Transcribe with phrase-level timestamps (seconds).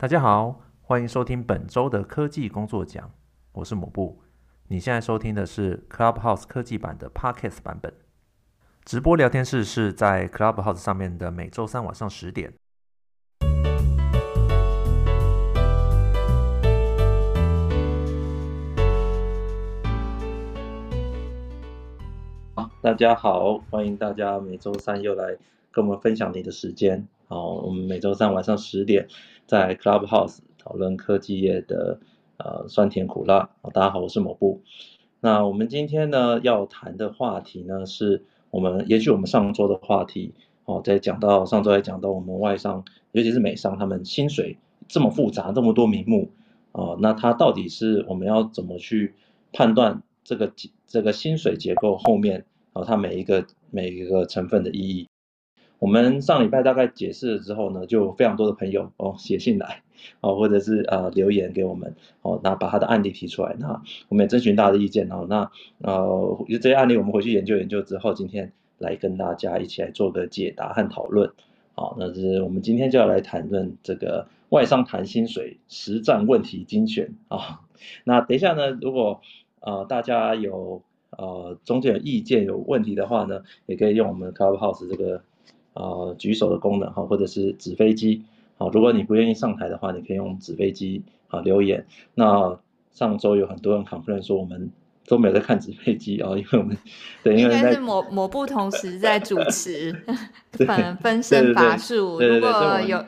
[0.00, 3.10] 大家好，欢迎收听本周的科技工作奖，
[3.50, 4.22] 我是抹布。
[4.68, 7.92] 你现在收听的是 Clubhouse 科技版的 Podcast 版本。
[8.84, 12.54] 直播聊天室是在 Clubhouse 上面的每周三晚上十点。
[22.80, 25.36] 大家好，欢迎大家每周三又来
[25.72, 27.04] 跟我们分享你的时间。
[27.26, 29.08] 好，我们每周三晚上十点
[29.48, 32.00] 在 Clubhouse 讨论科技业的
[32.36, 33.48] 呃酸甜苦辣。
[33.72, 34.60] 大家好，我是某布。
[35.20, 40.34] 那我们今天呢要谈的话题呢，是我们延续我们上周的话题
[40.66, 46.30] 哦，在讲到上周还讲到我们外商，尤其是美商，他们薪水这么复杂，这么多名目
[46.72, 49.14] 哦，那它到底是我们要怎么去
[49.54, 50.52] 判断这个
[50.86, 52.44] 这个薪水结构后面
[52.74, 55.07] 哦，它每一个每一个成分的意义？
[55.78, 59.82] 我们上礼拜大概解释了之后呢，就非常多的朋友哦写信来
[60.20, 65.48] 哦，或者是呃留言给我们哦，那把他的案例提出来，那我们也征询大家的意见哦，那
[65.78, 71.30] 呃这些案例我们回去研究研究之后，今天来跟大家一起来做个解答和讨论。
[71.76, 77.60] 好，那是我们今天就要来谈论这个外商谈薪水实战问题精选啊。
[78.02, 79.20] 那等一下呢，如果
[79.60, 85.22] 呃大家有呃中间有意见有问题的话呢，也可以用我们 Clubhouse 这个。
[85.78, 88.24] 呃，举手的功能哈，或者是纸飞机，
[88.56, 91.86] 好，如果你不愿意上台的话，你可以用纸飞机啊留言。
[92.14, 92.58] 那
[92.92, 94.70] 上周有很多人 complain 说我们
[95.06, 96.76] 都没有在看纸飞机啊，因为我们
[97.22, 99.92] 对，因为应该是抹抹布同时在主持，
[100.66, 102.18] 分分身乏术。
[102.20, 103.04] 如果有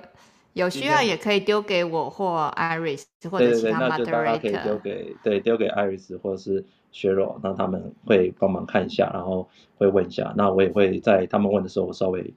[0.53, 4.39] 有需要，也可以丢给我或 Iris 或者其他 moderator。
[4.41, 6.65] 对对对，那就可以丢给对丢给 Iris 或者是。
[6.93, 12.35] 削弱，那他们会帮忙看一下，然后会问一下，那我也会在他们问的时候稍微，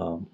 [0.00, 0.24] 嗯，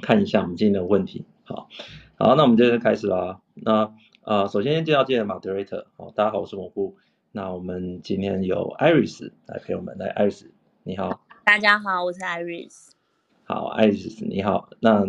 [0.00, 1.24] 看一下我们今天的问题。
[1.42, 1.68] 好，
[2.16, 3.40] 好，那我们接着开始啦。
[3.54, 3.92] 那
[4.22, 6.96] 呃，首先介绍今天的 moderator，好，大家好，我是蘑菇。
[7.32, 10.46] 那我们今天有 Iris 来陪我们，来，Iris，
[10.84, 11.20] 你好。
[11.44, 12.90] 大家好，我是 Iris。
[13.42, 14.70] 好，Iris，你好。
[14.78, 15.04] 那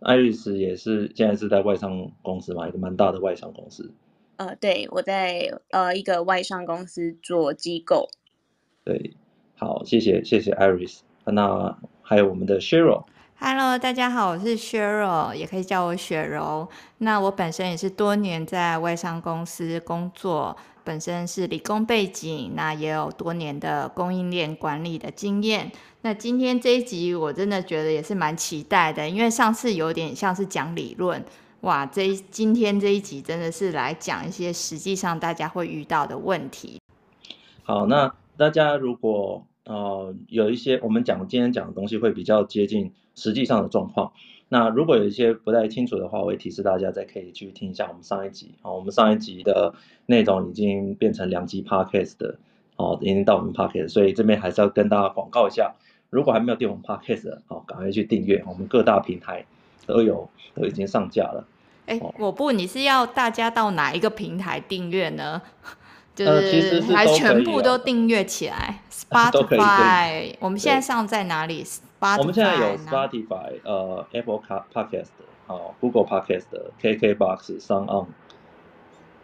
[0.00, 3.92] Iris 也是现在是在外商公司嘛，一个蛮大的外商公司。
[4.38, 8.08] 呃，对，我在呃一个外商公司做机构。
[8.82, 9.14] 对，
[9.56, 11.00] 好，谢谢谢谢 Iris。
[11.26, 13.04] 那还有我们的 Cheryl。
[13.42, 16.68] Hello，大家好，我是 Cheryl，也可以叫我雪柔。
[16.98, 25.72] 那我本身也是多年在外商公司工作，本身是理工背景，那也有多年的供应链管理的经验。
[26.02, 31.24] 那今天这一集我真的觉得也是蛮期待的，因为上次有点像是讲理论。
[31.62, 36.78] 哇，这今天这一集真的是来讲一些实际上大家会遇到的问题。
[37.62, 44.12] 好，那大家如果呃有一些我们讲今天讲的东西会比较接近实际上的状况，
[44.48, 48.52] 那如果有一些不太清楚的话，我会提示大家再可以去听一下我们上一集。
[48.62, 49.74] 好，我们上一集的
[50.06, 52.38] 内容已经变成两集 podcast 的，
[52.76, 55.74] 哦，已经到我们 podcast，所以这边还是要跟大家广告一下，
[56.10, 59.44] 如果还没有订我们 podcast 的，好，赶快去订阅我们各大平台。
[59.86, 61.44] 都有，都已经上架了。
[61.86, 65.42] 哎、欸，抹布，你是要大家到哪一个平台订阅呢？
[66.26, 74.40] 就是还全部都订阅起来？Spotify，我们现在上在哪里？Spotify，我们现在有 Spotify，呃，Apple
[74.72, 75.10] Podcast，
[75.46, 78.06] 好，Google Podcast，KKBox，SoundOn，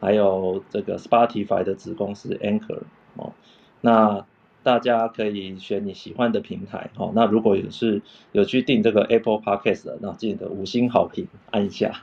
[0.00, 2.80] 还有这个 Spotify 的子公司 Anchor，
[3.16, 3.32] 哦，
[3.80, 4.24] 那。
[4.66, 8.02] 大家可以选你喜欢的平台，好，那如果有是
[8.32, 12.02] 有去订这个 Apple Podcast 的，那记得五星好评按一下，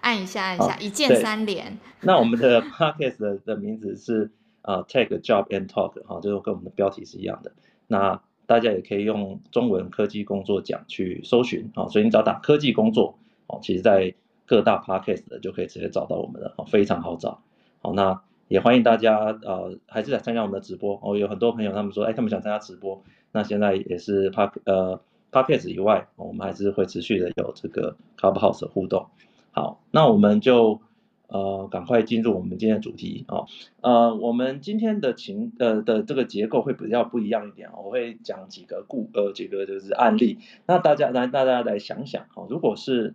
[0.00, 1.78] 按一下按一下，一键三连。
[2.02, 4.30] 那我们的 Podcast 的的名字是
[4.62, 7.52] 啊、uh,，Tech Job and Talk，哈，就是跟我们的标题是一样的。
[7.86, 17.40] 那大家也可以用中文科技工作奖去搜寻，啊，所以你只要打科技工作，哦，其实在各大 Podcast 的就可以直接找到我们了，哦，非常好找，
[17.80, 18.20] 好，那。
[18.48, 20.96] 也欢迎大家，呃，还是来参加我们的直播。
[21.02, 23.02] 哦，有很多朋友他们说，哎，他们想参加直播。
[23.32, 25.00] 那现在也是 Park 呃
[25.36, 29.08] Podcast 以外，我们还是会持续的有这个 Clubhouse 的互动。
[29.50, 30.80] 好，那我们就
[31.28, 33.46] 呃赶快进入我们今天的主题啊、哦。
[33.82, 37.68] 呃，我们今天的情呃的这个结构会比较不一样一点。
[37.76, 40.38] 我会讲几个故呃几个就是案例。
[40.66, 43.14] 那大家来大家来想想啊、哦，如果是。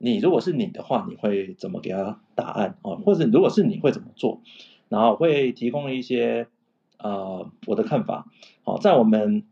[0.00, 2.94] 你如果是你的话，你会怎么给他答案啊？
[3.04, 4.42] 或者如果是你会怎么做？
[4.88, 6.46] 然后会提供一些
[6.98, 8.28] 呃我的看法。
[8.62, 9.42] 好，在我们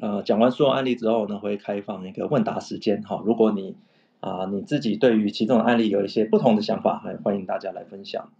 [0.00, 3.02] 呃讲完所有案例之后呢，会开放一个问答时间。
[3.02, 3.76] 好，如果你
[4.20, 8.30] 啊、你自己对于其中的案例有一些不同的想法，还欢迎大家来分享。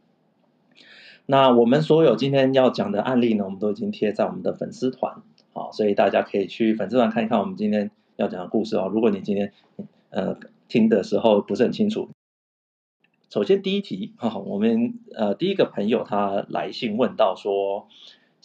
[1.27, 5.23] 那我们所有今天要讲的案例呢，我们都已经贴在我们的粉丝团。
[5.53, 8.91] 好，所以大家可以去粉丝团看一看我们今天要讲的故事哦。
[8.93, 9.53] 如果你今天
[10.11, 10.37] 呃。
[10.69, 12.09] 听的时候不是很清楚。
[13.31, 17.87] 首先第一题，哈，我们呃第一个朋友他来信问到说，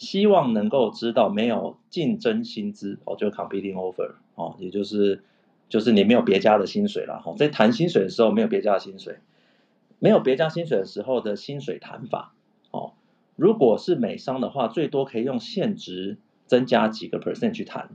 [0.02, 5.22] 希望能够知道没有竞争薪资哦，就 competing offer 哦，也就是
[5.68, 9.20] 就是你没有别家的薪水了哈，在谈薪水的时候没有别家的薪水，
[10.00, 12.34] 没有别家薪水的时候的薪水谈法
[12.72, 12.94] 哦，
[13.36, 17.90] 如果是美商的话，最多可以用现值增加几个 percent 去谈。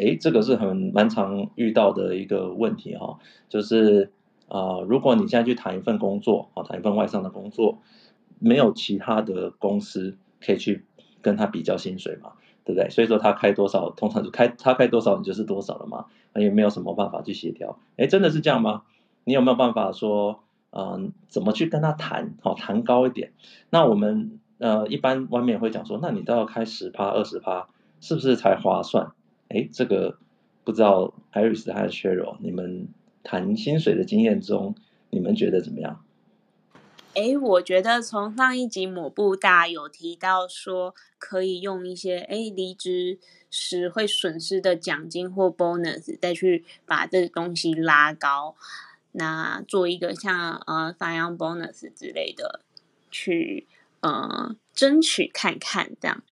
[0.00, 3.18] 哎，这个是很蛮常遇到的一个问题哈，
[3.50, 4.10] 就是
[4.48, 7.78] 啊、呃，如果你现在去谈一份工作，啊，谈一份外商的工作，
[8.38, 10.84] 没有其他的公司可以去
[11.22, 12.32] 跟他比较薪水嘛，
[12.64, 12.90] 对不对？
[12.90, 17.78] 所以说他开多少，通常就开他开多少，你就是多少了嘛，也没有什么办法去协调。
[17.96, 18.82] 哎，真的是这样吗？
[19.24, 20.40] 你有没有办法说，
[20.70, 23.32] 嗯、怎么去跟他谈，好，谈高一点？
[23.70, 27.68] 那我们呃，一般外面会讲说，那你都要开十趴、二十趴，
[28.00, 29.12] 是不是才划算？
[29.48, 30.18] 哎，这个
[30.64, 32.88] 不知道 Iris 和 Cheryl，你们
[33.22, 34.74] 谈薪水的经验中，
[35.10, 36.04] 你们觉得怎么样？
[37.14, 43.18] 哎，我觉得从上一集抹布大有提到说，可以用一些哎离职
[43.50, 48.54] 时会损失的奖金或 bonus，再去把这个东西拉高，
[49.12, 52.60] 那做一个像呃 s i n bonus 之类的，
[53.10, 53.66] 去
[54.00, 56.22] 呃争取看看这样。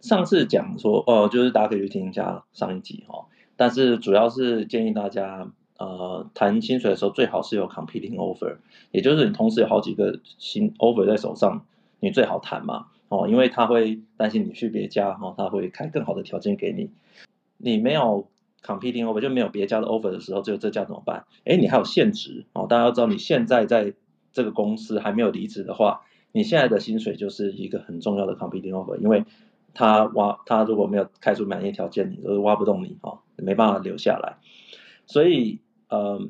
[0.00, 3.26] 上次讲说哦，就是大家可以去听一下上一集哦。
[3.56, 8.56] 但是主要是建议大家呃谈薪水的时候，最好是有 competing offer，
[8.90, 11.64] 也就是你同时有好几个新 offer 在手上，
[12.00, 16.90] 你最好谈嘛哦，因为他会担心你去别家哦，他会开更好的条件给你。
[17.58, 18.28] 你没有
[18.62, 21.24] competing offer 就没有别家的 offer 的时候，只有这家怎么办？
[21.44, 23.94] 哎，你还有现职哦，大家要知道你现在在
[24.32, 26.02] 这个公司还没有离职的话，
[26.32, 29.24] 你现在的薪水就是一个很重要的 competing offer，因为。
[29.78, 34.38] 他挖他如果没有开出满意条件，你都挖不动你哦，没办法留下来。
[35.04, 35.58] 所以
[35.88, 36.28] 呃，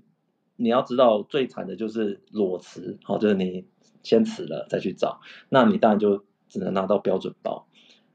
[0.57, 3.65] 你要知道最惨的就是裸辞，好，就是你
[4.03, 7.67] 先辞了再去找，那你当然就只能拿到标准包，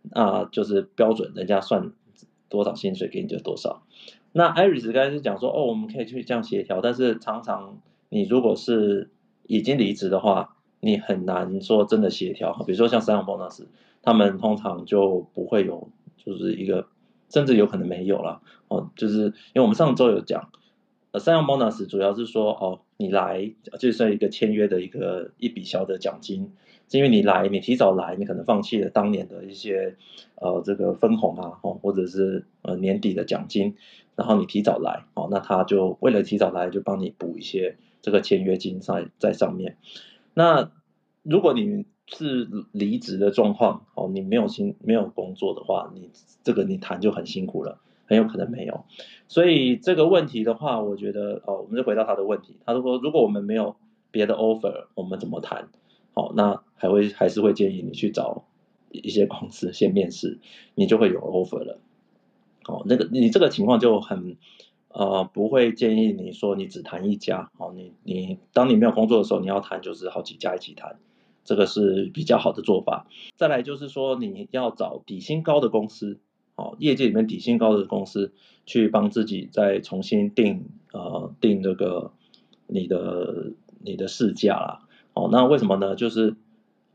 [0.04, 1.92] 那就是标准，人家算
[2.50, 3.84] 多少薪水给你就多少。
[4.32, 9.12] 那 Iris 刚才是讲说哦，我们可以去这样协调，但是常常你如果是
[9.48, 12.54] 已经离职的话，你很难说真的协调。
[12.66, 13.66] 比如说像三 bonus。
[14.04, 16.88] 他们通常就不会有，就是一个，
[17.30, 18.90] 甚至有可能没有了哦。
[18.96, 20.50] 就是因为我们上周有讲，
[21.12, 26.54] 呃，sign-on bonus 主要是说哦，你来就是一个签约的一个一笔小的奖金，
[26.90, 29.98] 是因为你来，你提早来，你可能放弃了当年的一些
[30.36, 33.76] 呃这个分红啊，哦，或者是呃年底的奖金，
[34.16, 39.78] 然后你提早来，哦，那他就为了提早来，就帮你补一些这个签约金在在上面。
[40.34, 40.72] 那
[41.24, 46.10] 如果你是离职的状况，哦，你没有薪没有工作的话，你
[46.42, 47.80] 这个你谈就很辛苦了，
[48.12, 48.84] 很有可能没有。
[49.30, 52.58] 所以这个问题的话，我觉得哦，我们就回到他的问题。
[52.66, 53.78] 他说，如果我们没有
[54.12, 55.70] 别的 offer，我们怎么谈？
[56.14, 58.44] 哦，那还会还是会建议你去找
[58.90, 60.40] 一些公司先面试，
[60.76, 61.80] 你就会有 offer 了。
[62.68, 64.36] 哦，那个你这个情况就很
[64.90, 67.50] 呃，不会建议你说你只谈一家。
[67.58, 71.00] 哦，你你当你没有工作的时候，你要谈就是好几家一起谈。
[71.44, 73.08] 这个是比较好的做法。
[73.36, 76.20] 再来就是说，你要找底薪高的公司，
[76.62, 78.32] 哦，业界里面底薪高的公司，
[78.68, 82.12] 去帮自己再重新定呃定那个
[82.68, 84.88] 你的你的市价啦。
[85.14, 85.96] 哦，那为什么呢？
[85.96, 86.36] 就是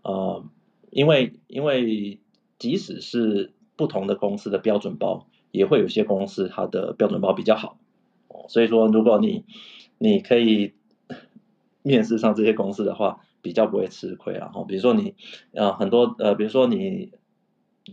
[0.03, 0.45] 呃，
[0.91, 2.21] 因为因为
[2.59, 7.77] 即使是不同的公司的标准包，也会有些公司它的标准包比较好。
[8.29, 9.45] 哦，所以说如果你
[9.99, 10.75] 你可以
[11.83, 13.21] 面试上这些公司的话。
[13.43, 15.15] 比较不会吃亏啊，哦，比如说你，
[15.53, 17.13] 呃，很多，呃，比如说你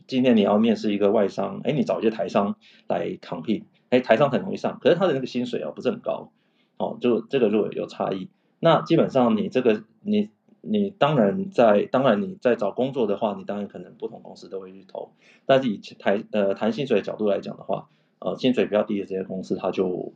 [0.07, 2.55] 今天你要面试一个外商，哎，你找一些台商
[2.87, 6.31] 来 compete，哎，台商很容易上，可是他的那个薪水啊不是很高，
[6.77, 8.27] 哦，就这个如果有差异，
[8.59, 10.29] 那基本上你这个你
[10.61, 15.11] 你当然在当然你在找工作的话，你当然可能不同公司都会去投，
[15.45, 17.87] 但是以台呃谈薪水的角度来讲的话，
[18.19, 20.13] 呃，薪水比较低的这些公司，它就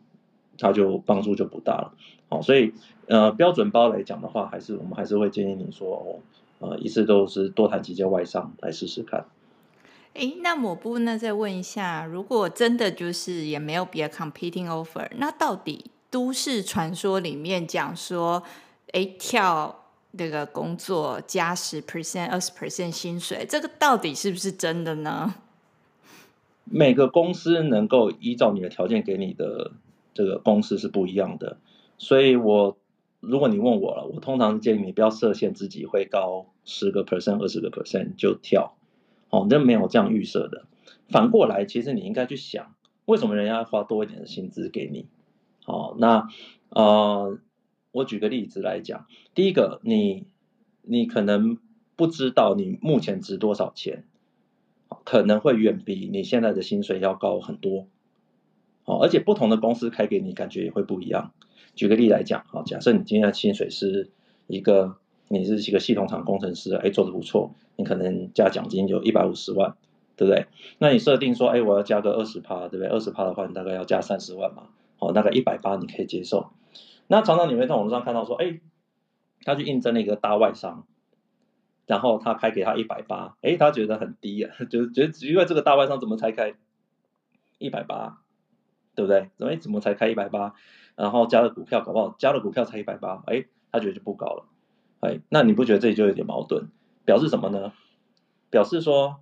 [0.57, 1.93] 它就帮助就不大了，
[2.29, 2.73] 好，所以。
[3.09, 6.19] 呃，标准包来讲的话，还是我们还是会建议你说，哦，
[6.59, 9.27] 呃，一次都是多谈几家外商来试试看。
[10.17, 11.17] 哎，那抹布呢？
[11.17, 18.41] 再问一下，如果真的就是也没有别的 competing offer，那到底都市传说里面讲说，
[18.93, 19.85] 哎，跳
[20.17, 25.35] 这个工作加十 percent、二十 percent 薪水，这个到底是不是真的呢？
[26.65, 29.71] 每个公司能够依照你的条件给你的
[30.13, 31.57] 这个公司是不一样的，
[31.97, 32.77] 所以我。
[33.19, 38.76] 如果你问我了，我通常建议你不要设限自己会高十个 percent、二十个 percent 就跳，
[39.29, 40.65] 哦，那没有这样预设的。
[41.09, 45.07] 反过来，其实你应该去想，为什么人家要花多一点的薪资给你？
[45.63, 46.27] 好，那
[46.69, 47.37] 呃，
[47.91, 50.25] 我举个例子来讲，第一个，你
[50.81, 51.57] 你可能
[51.95, 54.05] 不知道你目前值多少钱，
[55.03, 57.87] 可能会远比你现在的薪水要高很多。
[58.85, 61.33] 哦，而且不同的公司开给你感觉也会不一样。
[61.75, 64.09] 举个例来讲，好，假设你今天的薪水是
[64.47, 64.97] 一个，
[65.29, 69.75] 你是一个系统厂工程师，哎，做的不错，你可能加奖金有一百五十万，
[70.15, 70.47] 对不对？
[70.79, 72.87] 那你设定说，哎，我要加个二十趴，对不对？
[72.87, 76.51] 二十趴的话，你大概要加三十万嘛，好，大概一百八你可以接受。
[77.07, 78.59] 那常常你会在网络上看到说，哎，
[79.43, 80.85] 他去应征了一个大外商，
[81.85, 86.53] 然后他开给他一百八，哎，他觉得很低啊， 就是觉得因为这个大外商怎么才开
[87.57, 88.21] 一百八？
[88.95, 89.29] 对不对？
[89.37, 90.55] 怎么怎么才开一百八？
[90.95, 94.45] 然后加了股票，搞不好加了股票才一百八，哎，他觉得就不高了，
[94.99, 96.67] 哎，那你不觉得这里就有点矛盾？
[97.05, 97.71] 表示什么呢？
[98.49, 99.17] 表示说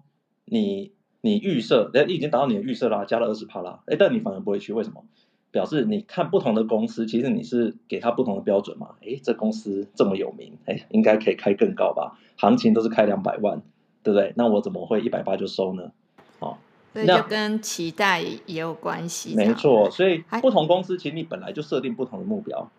[0.46, 0.92] 你
[1.22, 5.04] 你预设，哎，你已经达到你的预设啦，加了二十帕啦，哎，但你反而不会去，为什么？
[5.52, 8.96] 表示你看不同的公司，其实你是给他不同的标准嘛？
[9.02, 12.18] 哎，这公司这么有名，哎，应该可以开更高吧？
[12.38, 13.62] 行情都是开两百万，
[14.04, 14.34] 对不对？
[14.36, 15.92] 那我怎么会一百八就收呢？
[16.40, 16.58] 哦。
[16.94, 19.36] 所以就跟期待也有关系。
[19.36, 22.72] 没错，所以不同公司其实你本来就设定不同的目标，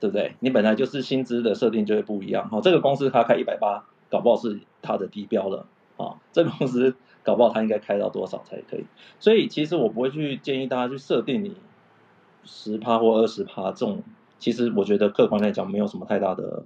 [0.00, 0.34] 对不对？
[0.40, 2.48] 你本来就是薪资的设定就会不一样。
[2.48, 5.66] 哈，这个公司它开一百八，搞不好是它的低标了。
[5.96, 8.84] 啊，这公司搞不好它应该开到多少才可以？
[9.20, 11.54] 所以其实我不会去建议大家去设定你
[12.44, 14.02] 十趴或二十趴这种，
[14.38, 16.64] 其实我觉得客观来讲没有什么太大的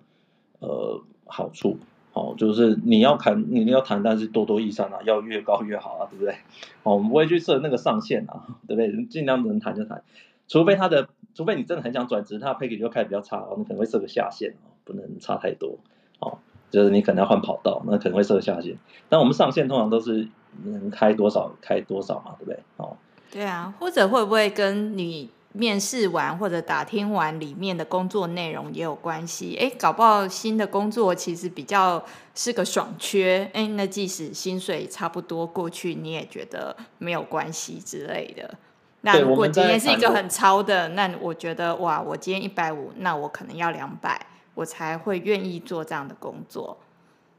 [0.60, 1.78] 呃好处。
[2.14, 6.34] 哦，就是你要谈，你要谈，但是多多益善啊，要越高越好啊，对不对？
[6.82, 9.04] 哦，我们不会去设那个上限啊，对不对？
[9.04, 10.02] 尽量能谈就谈，
[10.48, 15.78] 除非他的，除非你真的很想转职，他的配给就开始比较差哦，你可能会设个下限哦，不能差太多
[16.18, 16.38] 哦，
[16.70, 18.76] 就是你可能要换跑道，那可能会设个下限。
[19.08, 20.26] 但我们上限通常都是
[20.64, 22.60] 能开多少开多少嘛，对不对？
[22.78, 22.96] 哦，
[23.30, 25.30] 对啊，或者会不会跟你？
[25.54, 38.56] 面试完或者打听完里面的工作内容也有关系，哎，搞不好新的工作其实比较是个爽缺，哎，那即使薪水差不多，过去你也觉得没有关系之类的。
[39.02, 46.78] 那如果今天是一个很超的，那我觉得哇，我今天一百五，那我可能要两百，我才会愿意做这样的工作。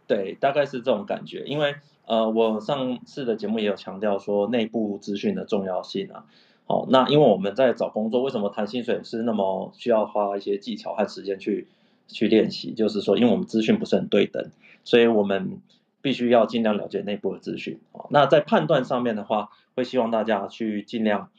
[0.08, 1.76] 对，大概是这种感觉，因为
[2.06, 6.26] 呃，我上次的节目也有强调说内部资讯的重要性啊。
[6.66, 11.68] 哦，那因为我们在找工作，为什么谈薪水是那么需要花一些技巧和时间去
[12.08, 12.74] 去练习？
[12.74, 14.50] 就是说，因为我们资讯不是很对等，
[14.84, 15.60] 所以我们
[16.02, 17.80] 必须要尽量了解内部的资讯。
[17.92, 21.30] 哦，那在判断上面的话，会希望大家去尽量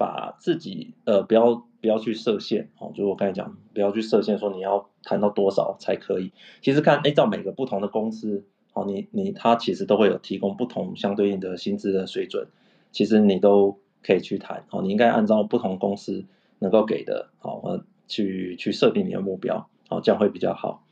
[0.00, 2.70] 把自己呃不要不要去设限。
[2.78, 6.32] 哦，就我刚才讲，不要去设限，说你要谈到多少才可以。
[6.62, 12.48] 其实看按照每个不同的公司，哦，你你他其实都会有提供不同相对应的薪资的水准，
[12.90, 13.78] 其实你都。
[14.02, 16.24] 可以去谈，好，你应该按照不同公司
[16.58, 20.86] 能够给的，好，呃，去去设定你的目标，好，这样会比较好。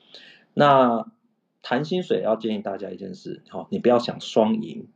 [0.53, 1.11] 那
[1.62, 4.88] 谈薪水要建议大家一件事，好，你不要想双赢，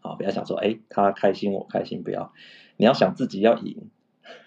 [0.00, 2.32] 好，不要想说，哎，他开心我开心，不要，
[2.82, 3.90] 你要想自己要赢，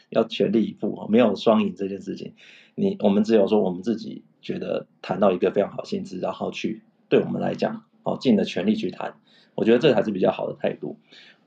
[0.09, 2.33] 要全力以赴，没有双赢这件事情。
[2.75, 9.15] 你我们只有说我们自己觉得谈到一个非常好薪资，然后去对我们来讲，哦，尽了全力去谈，
[9.55, 10.97] 我觉得这才是比较好的态度。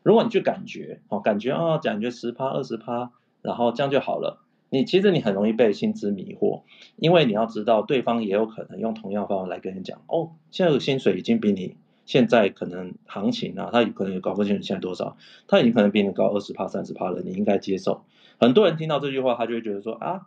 [0.02, 4.40] 如果你去感觉哦，感觉啊，感觉十趴二十趴，然后这样就好了。
[4.70, 6.62] 你其实你很容易被薪资迷惑，
[6.96, 11.76] 因为你要知道，对方也有可能用同样方法来跟你讲哦，现在的薪水已经比你
[12.08, 18.06] 现在可能行情啊，他有可能也搞不清楚现在多少，他已经可能比你高二十趴三十趴了，你应该接受。
[18.40, 20.22] 很多人听到这句话，他就会觉得说啊，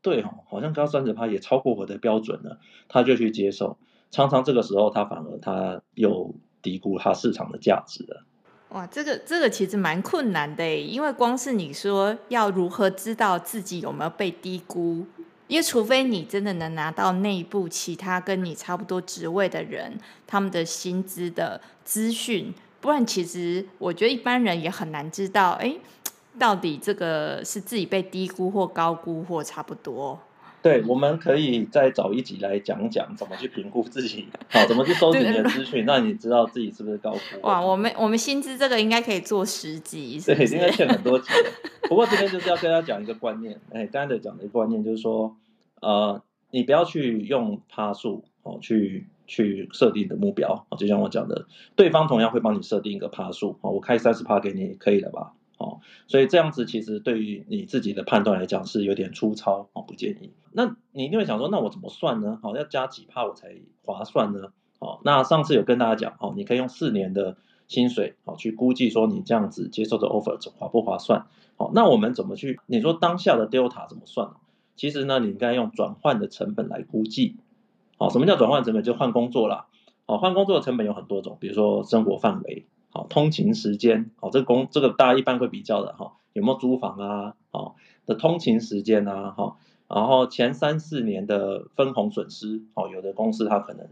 [0.00, 3.76] 对哦，好像高三十趴也超过我的标准了，他就去接受。
[4.10, 8.24] 常常这个时候，他反而他又低估他市场的价值了。
[8.70, 15.04] 哇，这个这个其实蛮困难的，因为光是你说要如何知道自己有没有被低估，
[15.48, 25.76] 因为除非你真的能拿到内部其他跟你差不多职位的人他们的薪资的资讯，不然其实我觉得一般人也很难知道，哎，
[26.38, 30.18] 到底这个是自己被低估或高估或差不多。
[30.66, 37.18] 对，我们可以再找一集来讲讲怎么去评估自己，好， 怎么去收集你的资讯，让你知道自己是不是高估。
[37.42, 41.28] 哇，我们我们薪资这个应该可以做十集，对，应该欠很多集。
[41.82, 45.36] 不过这边就是要跟大家讲一个观念，哎，刚才讲的一个观念就是说，
[45.80, 46.20] 呃，
[46.50, 51.46] 你不要去用趴数哦，去去设定的目标，就像我讲的，
[51.76, 55.34] 对方同样会帮你设定一个趴数，哦，我开三十趴给你，可以了吧？
[55.58, 60.32] 哦，所以这样子其实对于你自己的判断来讲是有点粗糙哦，不建议。
[60.52, 62.38] 那你一定会想说，那我怎么算呢？
[62.42, 64.52] 好，要加几趴我才划算呢？
[64.78, 67.36] 哦，那上次有跟大家讲哦，你可以用四年的
[67.68, 71.26] 薪水，好去估计说你这样子接受的 offer 划不划算？
[71.56, 72.60] 好，那我们怎么去？
[72.66, 74.30] 你说当下的 delta 怎么算？
[74.76, 77.36] 其实呢，你应该用转换的成本来估计。
[77.96, 78.82] 好，什么叫转换成本？
[78.82, 79.68] 就换工作啦。
[80.04, 87.34] 好，换工作的成本有很多种，比如说生活范围，好，通勤时间，哦，这个工这个大家一般会比较的哈，有没有租房啊？
[87.50, 87.74] 哦，
[88.06, 93.86] 的通勤时间啊，哈，然后前三四年的分红损失，哦，有的公司它可能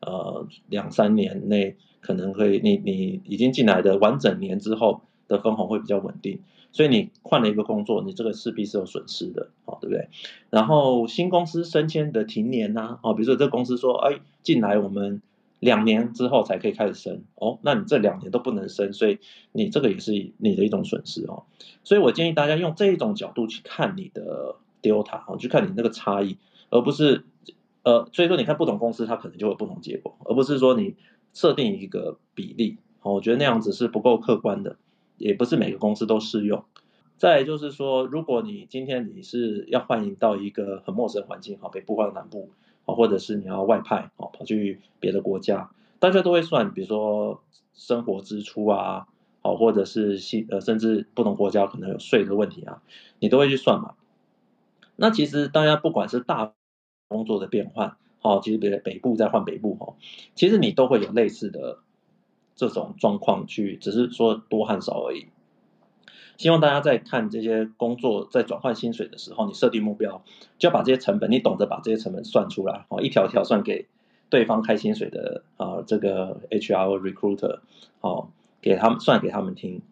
[0.00, 6.40] 呃两三年内可能会，你你已经进来的完整年之后的分红会比较稳定，
[6.72, 10.10] 所以你换了一个工作，你这个势必是有损失的，好，对不对？
[10.50, 15.22] 然后新公司升迁的停年呐，哦，比如说这公司说，哎，进来我们。
[15.62, 19.20] 两年之后才可以开始升哦，那你这两年都不能升，所以
[19.52, 21.44] 你这个也是你的一种损失哦。
[21.84, 26.36] 所以我建议大家用这一种角度去看你的 delta 哦，去看你那个差异，
[26.68, 27.24] 而不是
[27.84, 30.96] 呃，所以说你看不同公司它可能就会不同结果，而不是说你
[31.32, 34.78] 设定一个比例哦，我觉得那样子是不够客观的，
[35.16, 36.64] 也不是每个公司都适用。
[37.18, 42.50] 再就是说，如果你今天你是要换移到一个很陌生的环境，好，北部或者南部。
[42.84, 47.42] 哦，或者是你要外派哦，跑去别的国家，大家都会算，比如说
[47.74, 49.06] 生活支出啊，
[49.42, 50.18] 哦，或者是
[50.50, 52.82] 呃，甚至不同国家可能有税的问题啊，
[53.18, 53.94] 你都会去算嘛。
[54.96, 56.52] 那其实大家不管是大
[57.08, 59.94] 工作的变换，哦，其实北北部再换北部哦，
[60.34, 61.78] 其实你都会有类似的
[62.54, 65.28] 这种状况去，只是说多和少而已。
[66.36, 70.24] 希望大家在看这些工作在转换薪水的时候，你设定目标，
[70.58, 73.86] 就要把这些成本，你懂得把这些成本算出来，哦，一条条算给
[74.28, 77.60] 对方开薪水的啊，这个 HR recruiter，
[78.00, 78.28] 哦，
[78.60, 79.82] 给他们算给他们听。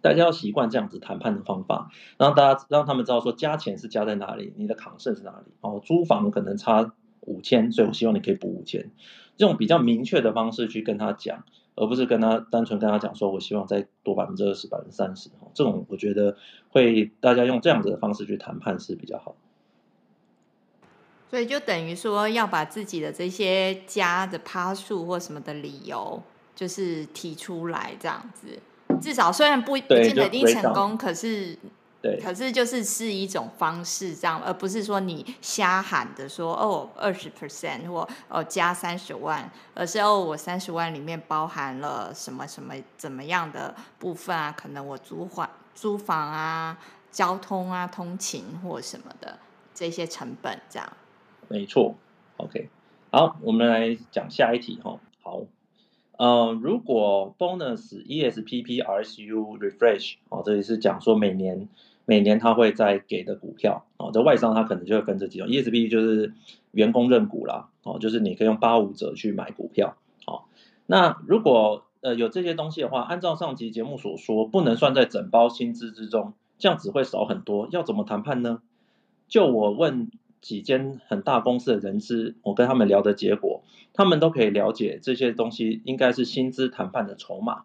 [0.00, 5.52] 大家要习惯这样子谈判的方法，让大家让他们知道说加钱是加在哪里，你的 concern 是哪里。
[5.60, 8.90] 哦，租房可能差五千，所以我希望你可以补五千，
[9.36, 11.44] 这种比较明确的方式去跟他讲。
[11.78, 16.36] 而不是跟他单纯跟他讲说，我希望再多百分之二十、百分之三十，这种我觉得
[16.70, 19.34] 会大家用这样子的方式去谈判是比较好。
[21.30, 26.22] 所以就等于说要把自己的这些加的趴数或什么的理由，
[26.56, 28.58] 就是提出来这样子，
[29.00, 31.56] 至少虽然不不见得一定成功，可是。
[32.08, 44.54] 对，可是就是是一种方式，这样，而不是说你瞎喊的说哦二十 percent 或哦加三十万，而是哦我三十万里面包含了什么什么怎么样的部分啊？
[44.56, 46.78] 可能我租房租房啊、
[47.10, 49.38] 交通啊、通勤或什么的
[49.74, 50.92] 这些成本，这样。
[51.48, 51.94] 没错
[52.38, 52.70] ，OK，
[53.10, 54.98] 好，我们来讲下一题哈。
[55.22, 55.42] 好，
[56.16, 61.68] 呃，如果 bonus ESPP RSU refresh 哦，这里是讲说每年。
[62.08, 66.32] 每年他会再给的股票哦，这外商他可能就会分这几种，ESB 就是
[66.70, 70.44] 员工认股啦，哦，就是你可以用八五折去买股票，哦，
[70.86, 78.62] 那如果呃有这些东西的话，按照上集节目所说，不能算在整包薪资之中，这样只会少很多，要怎么谈判呢？
[79.28, 87.64] 就我问几间很大公司的人资，我跟他们聊的结果，他们都可以了解这些东西应该是薪资谈判的筹码。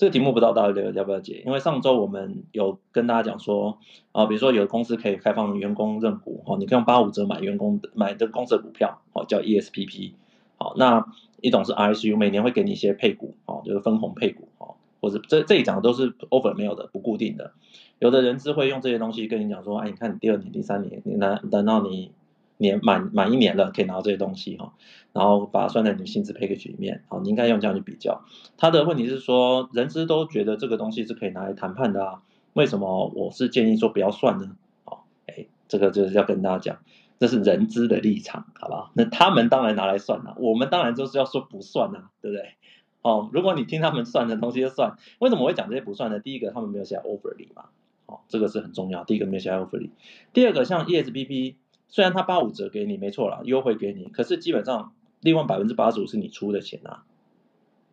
[0.00, 1.42] 这个题目不知道大家要不要解？
[1.44, 3.76] 因为上周我们有跟大家讲说，
[4.12, 10.12] 啊，比如说有的公司可以开放员工认股，哦，你可以用八五折买员工的买的公司的股票，哦，叫 ESPP，
[10.56, 11.04] 好，那
[11.42, 17.52] 一种是 RSU，每年会给你一些配股，哦，就是分红配股，哦，或者这这一讲都是 over 没有的，不固定的。
[17.98, 22.10] 有的人是会用这些东西跟你讲说，哎，你看你第二年、第三年，你难等到你。
[22.60, 24.74] 年满满一年了，可以拿到这些东西哈，
[25.12, 28.22] 然后把它算在你的薪资 package 里面，好，你应该用这样去比较。
[28.56, 34.56] 他的问题是说，人资都觉得这个东西是可以拿来谈判的啊，为什么我是建议说不要算呢？
[34.84, 36.78] 好，哎，这个就是要跟大家讲，
[37.18, 38.92] 这是人资的立场，好不好？
[38.94, 42.54] 那他们当然拿来算了，我们当然就是要说不算啊，对不对？
[43.02, 46.20] 哦，如果你听他们算的东西就算，为什么我会讲这些不算呢？
[46.20, 47.64] 第一个，他们没有写 offer 里嘛，
[48.04, 49.04] 好，这个是很重要。
[49.04, 49.90] 第一个没有写 offer 里，
[50.34, 51.54] 第二个像 ESPP。
[51.90, 57.04] 虽然他八五折给你没错啦，优惠给你，可是基本上另外百分之八十五是你出的钱啊。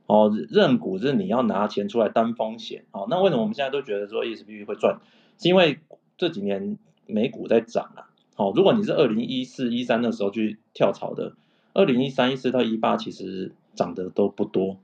[0.05, 2.85] 哦，认股是你要拿钱出来担风险。
[2.91, 4.99] 哦，那为什么我们现在都觉得说 ESPP 会赚？
[5.39, 5.79] 是因为
[6.15, 8.07] 这几年美股在涨啊。
[8.35, 11.33] 哦，如果你是二零一四一三的时候去跳槽的，
[11.73, 14.77] 二零一三一四到一八其实涨得都不多。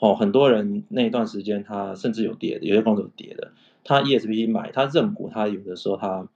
[0.00, 3.52] 哦，很多人那一段时间他甚至有跌的，有些公司有跌的。
[3.84, 6.26] 他 ESPP 买，他认股，他有的时候他。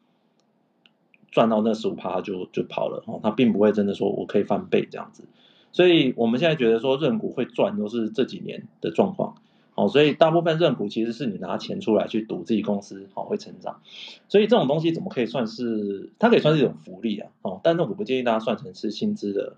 [1.33, 5.25] 赚到那十五趴就就跑了哦，他并不会真的说我可以翻倍这样子，
[5.73, 9.35] 所以我们现在觉得说认股会赚都是这几年的状况，
[9.75, 13.81] 哦，所以大部分认股其实是你拿钱出来去赌自己公司哦会成长，
[14.29, 19.57] 所以这种东西怎么可以算是它可以算是一种福利啊，哦，但是我不建议大家算成是薪资的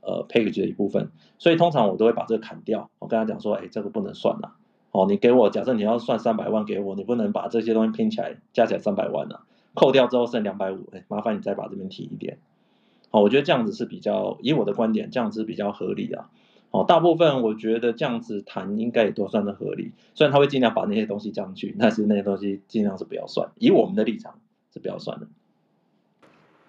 [0.00, 2.90] 呃 package 的一部分，所以通常我都会把这个砍掉。
[2.98, 4.54] 我跟他讲说，哎，这个不能算了。
[4.90, 9.40] 哦，你给我，假设你要算三百万给我，你不能把这些东西拼起来加起来三百万了，
[9.74, 12.38] 扣掉之后剩两百五，哎，麻烦你再把这边提一点。
[13.10, 16.30] 哦，我觉得这样子是比较，以我的观点，这样子比较合理啊。
[16.70, 24.38] 哦，大部分我觉得这样子谈应该也都算得合理，虽然他会尽量把那些东西降去，但是那些东西尽量是不要算，以我们的立场
[24.72, 25.26] 是不要算的。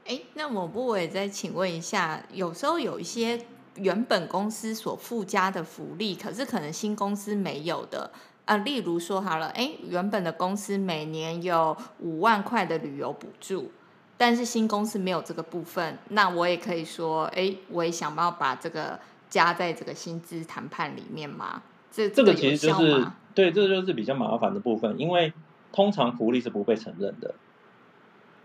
[0.05, 3.39] 哎，那我不我也再请问一下，有时候有一些。
[3.77, 8.11] 原本公司所附加的福利，可是可能新公司没有的
[8.45, 8.57] 啊。
[8.57, 13.71] 例如说好了，哎，原本的公司每年有五万块的旅游补助，
[14.17, 21.61] 但是新公司没有这个部分，那我也可以说，哎，我也想要把这个加在这个薪资谈判里面嘛。
[21.91, 25.31] 这这个其实就是对，这个就是比较麻烦的部分，因为
[25.71, 27.35] 通常福利是不被承认的。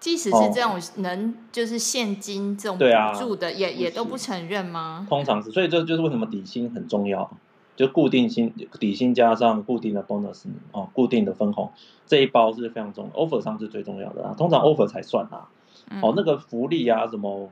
[0.00, 2.84] 即使是这种能就是现金这种补
[3.18, 5.04] 助的，也也都不承认吗？
[5.08, 7.28] 通常是，所以这就是为什么底薪很重要，
[7.78, 11.70] 就固定薪底薪加上固定的 bonus 哦，固定的分红
[12.06, 15.48] 这一包是非常重要，offer 上是最重要的啊，通常 offer 才算啊，
[16.02, 17.50] 哦，那个福利啊什么。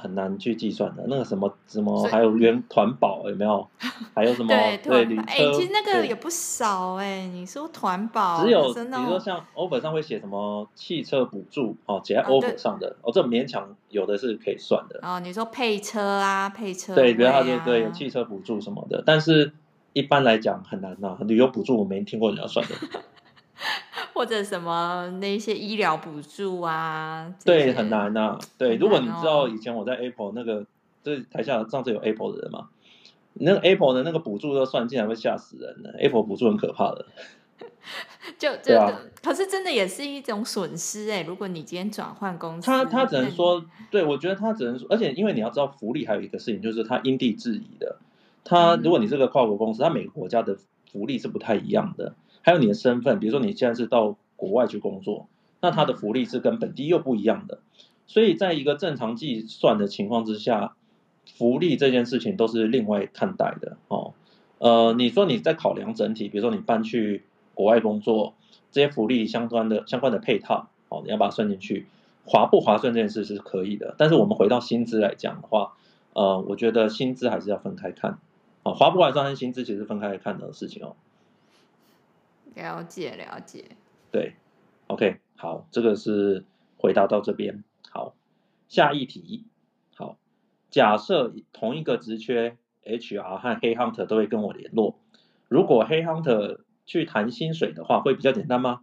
[0.00, 3.66] 很难去计算的，那个什么什么，还有原团保有没有？
[4.14, 4.48] 还有什么？
[4.48, 7.26] 对对，哎、欸，其实那个也不少哎、欸。
[7.28, 15.00] 你说团保，只有比如说像 offer 上会写什么汽车补助哦，写在 offer 上的、啊、哦，这勉强有的是可以算的。
[15.02, 19.52] 哦，你说配车啊，配车、啊、对，比如他就对有汽车补助什么的，但是
[19.92, 22.74] 一般来讲很难呐、啊，旅游补助我没听过人家算的。
[24.18, 27.32] 或者什么那些医疗补助啊？
[27.44, 28.38] 对，很难呐、啊。
[28.58, 30.66] 对、哦，如果你知道以前我在 Apple 那个，
[31.04, 32.66] 这台下上次有 Apple 的人嘛，
[33.34, 35.96] 那个 Apple 的那个补助都算进来会吓死人的。
[36.00, 37.06] Apple 补助很可怕的。
[38.36, 41.22] 就就、啊，可是真的也是一种损失哎。
[41.22, 47.98] 如果你今天转换公司，他他只能说，对我觉得他只能说，而且因为你要知道福利还有一个事情，就是他因地制宜的。
[48.44, 50.58] 他如果你这个跨国公司，他每个国家的
[50.90, 52.16] 福利是不太一样的。
[52.48, 55.28] 还有你的身份，比如说你现在是到国外去工作，
[55.60, 57.58] 那他的福利是跟本地又不一样的，
[58.06, 60.74] 所以在一个正常计算的情况之下，
[61.36, 64.14] 福利这件事情都是另外看待的哦。
[64.56, 68.32] 呃，你说你在考量整体，比如说你搬去国外工作，
[68.72, 71.86] 这些福利相关的相关的配套，哦，你要把它算进去，
[72.24, 73.94] 划不划算这件事是可以的。
[73.98, 75.74] 但是我们回到薪资来讲的话，
[76.14, 78.18] 呃，我觉得薪资还是要分开看，
[78.62, 80.96] 啊，划不划算跟薪资其实分开来看的事情哦。
[82.58, 83.64] 了解了解，
[84.10, 84.34] 对
[84.88, 86.44] ，OK，好，这个是
[86.76, 87.62] 回答到这边。
[87.88, 88.16] 好，
[88.68, 89.44] 下一题，
[89.94, 90.18] 好，
[90.68, 94.96] 假设同一个职缺，HR 和 Headhunter 都会跟我联络，
[95.46, 98.80] 如果 Headhunter 去谈薪水的话，会比较简单吗？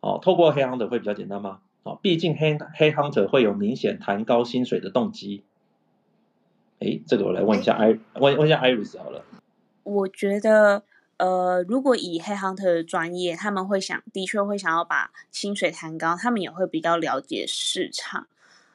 [0.00, 1.60] 哦，透过 Headhunter 会比较简单吗？
[1.82, 5.44] 哦，毕竟 Head Headhunter 会有明显谈高薪水的动机。
[6.78, 9.22] 哎，这个我来问一下 I，问问一下 Iris 好了。
[9.82, 10.84] 我觉得。
[11.20, 18.26] 呃，如果以 Headhunter 的专业，他们会想，的确会想要把薪水谈高，他们也会比较了解市场。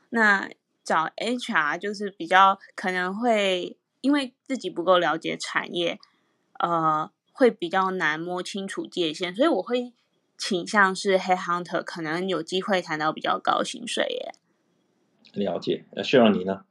[0.10, 0.47] 那
[0.84, 5.99] 找 HR 就是比较可能会因为自己不够了解产业，
[6.60, 9.91] 呃，会比较难摸清楚界限，所以我会
[10.38, 14.36] 倾向是 Headhunter 可能有机会谈到比较高薪水耶。
[15.34, 16.63] 了解，那需要你呢？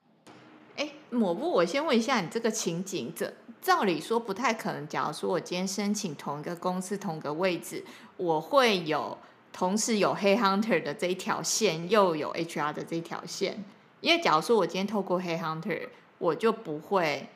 [0.76, 3.34] 哎，抹布，我先问一下，你这个情景这。
[3.64, 4.86] 照理说不太可能。
[4.86, 7.82] 假如说我今天申请同一个公司同一个位置，
[8.18, 9.16] 我会有
[9.54, 13.64] 同时有 Headhunter 的这一条线，又有 HR 的这一条线。
[14.02, 17.30] 因为假如说我今天透过 Headhunter，我就不会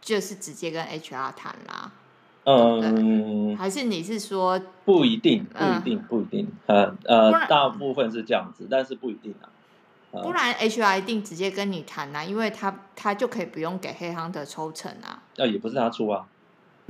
[0.00, 1.92] 就是直接跟 HR 谈啦。
[2.42, 6.48] 嗯，还是你是说不一定，不一定，不一定。
[6.66, 9.46] 呃呃，大部分是这样子，但是不一定啊。
[10.10, 15.22] 不然 HR 一定直接跟你谈啊，因为他他就可以不用给 Headhunter 抽成啊。
[15.36, 16.26] 那、啊、也不是他出啊。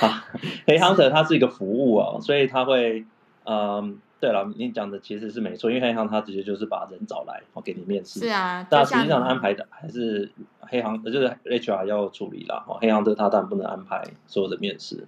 [0.00, 0.24] 啊
[0.66, 3.06] ，Headhunter 它是一个服务哦，所以他会，
[3.44, 8.20] 嗯，对了，你讲的其实是没错，因为 Headhunter 他直接就是把人找来，我给你面试。
[8.20, 10.30] 是啊，但实际上安排的还是
[10.70, 12.62] Headhunter，就是 HR 要处理啦。
[12.68, 15.06] 哦，Headhunter 他当然不能安排所有的面试。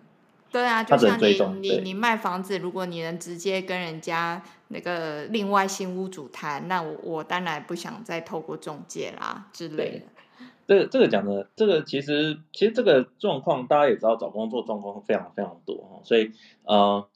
[0.51, 10.47] 对啊，就像你你你卖房子，如果你能直接跟人家那个另外新屋主谈，那我我当然不想再透过中介啦之类的。
[10.67, 16.33] 这个这个讲的这个其实其实这个状况大家也知道，找工作状况非常非常多，所以
[16.65, 17.07] 呃，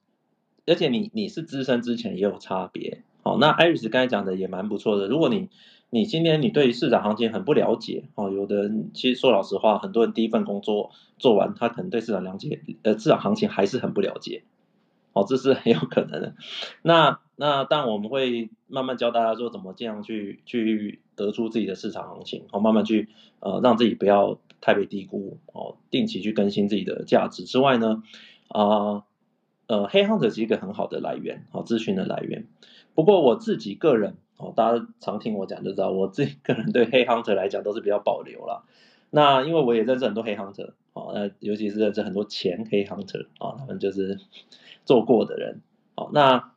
[0.67, 3.03] 而且你你是资深之前也有差别。
[3.23, 5.49] 好，那 Iris 刚才讲的也蛮不错的，如果你。
[5.95, 14.43] 你今天你对市场行情很不了解哦，有的人其实说老实话，很多人第一份工作做完，他可能对市场了解，呃，市场行情还是很不了解
[15.13, 16.35] 哦，这是很有可能的。
[16.81, 28.03] 那那但我们会慢慢教大家说怎么这样去去得出自己的市场行情，哦，慢慢去呃让自己不要太被低估哦，定期去更新自己的价值之外呢，
[28.49, 29.05] 啊
[29.67, 32.47] 呃，黑 hunter 是一个很好的来源，哦，资讯的来源。
[32.95, 38.65] 不过我自己个人哦，大家常听我讲就知道，我自己个人对黑 hunter 来讲都是比较保留啦。
[39.11, 44.19] 那因为我也认识很多黑 hunter，哦，那尤其是认识很多前黑 hunter 啊，他们就是
[44.85, 45.61] 做过的人，
[45.95, 46.53] 哦，那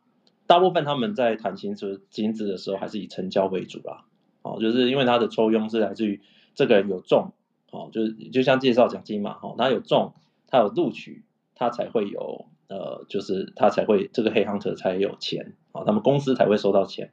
[0.48, 4.06] 大部分他们在谈薪资薪资的时候，还是以成交为主啦，
[4.42, 6.22] 哦，就是因为他的抽佣是来自于
[6.54, 7.34] 这个人有中，
[7.72, 10.14] 哦，就是就像介绍奖金嘛，哦，他有中，
[10.48, 11.24] 他有录取，
[11.56, 12.46] 他才会有。
[12.68, 17.12] 呃，就是他才会这个黑 hunter 才有钱啊，他们公司才会收到钱。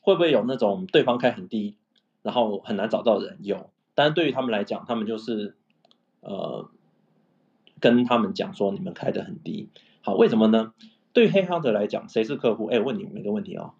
[0.00, 1.76] 会不会有那种对方开很低，
[2.22, 3.38] 然后很难找到人？
[3.42, 5.56] 有，但是对于他们来讲，他们就是
[6.20, 6.70] 呃
[7.80, 9.68] 跟他们讲说你们开的很低。
[10.02, 10.72] 好，为什么呢？
[11.12, 12.66] 对黑 hunter 来讲，谁是客户？
[12.66, 13.72] 哎，问你们一个问题哦，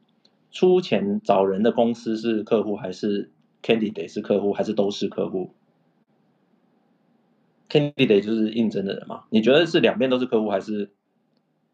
[0.51, 3.31] 出钱找人的公司是客户，还是
[3.63, 5.53] candidate 是客户，还是都是客户
[7.69, 9.25] ？Candidate 就是应征的人嘛？
[9.31, 10.91] 你觉得是两边都是客户，还是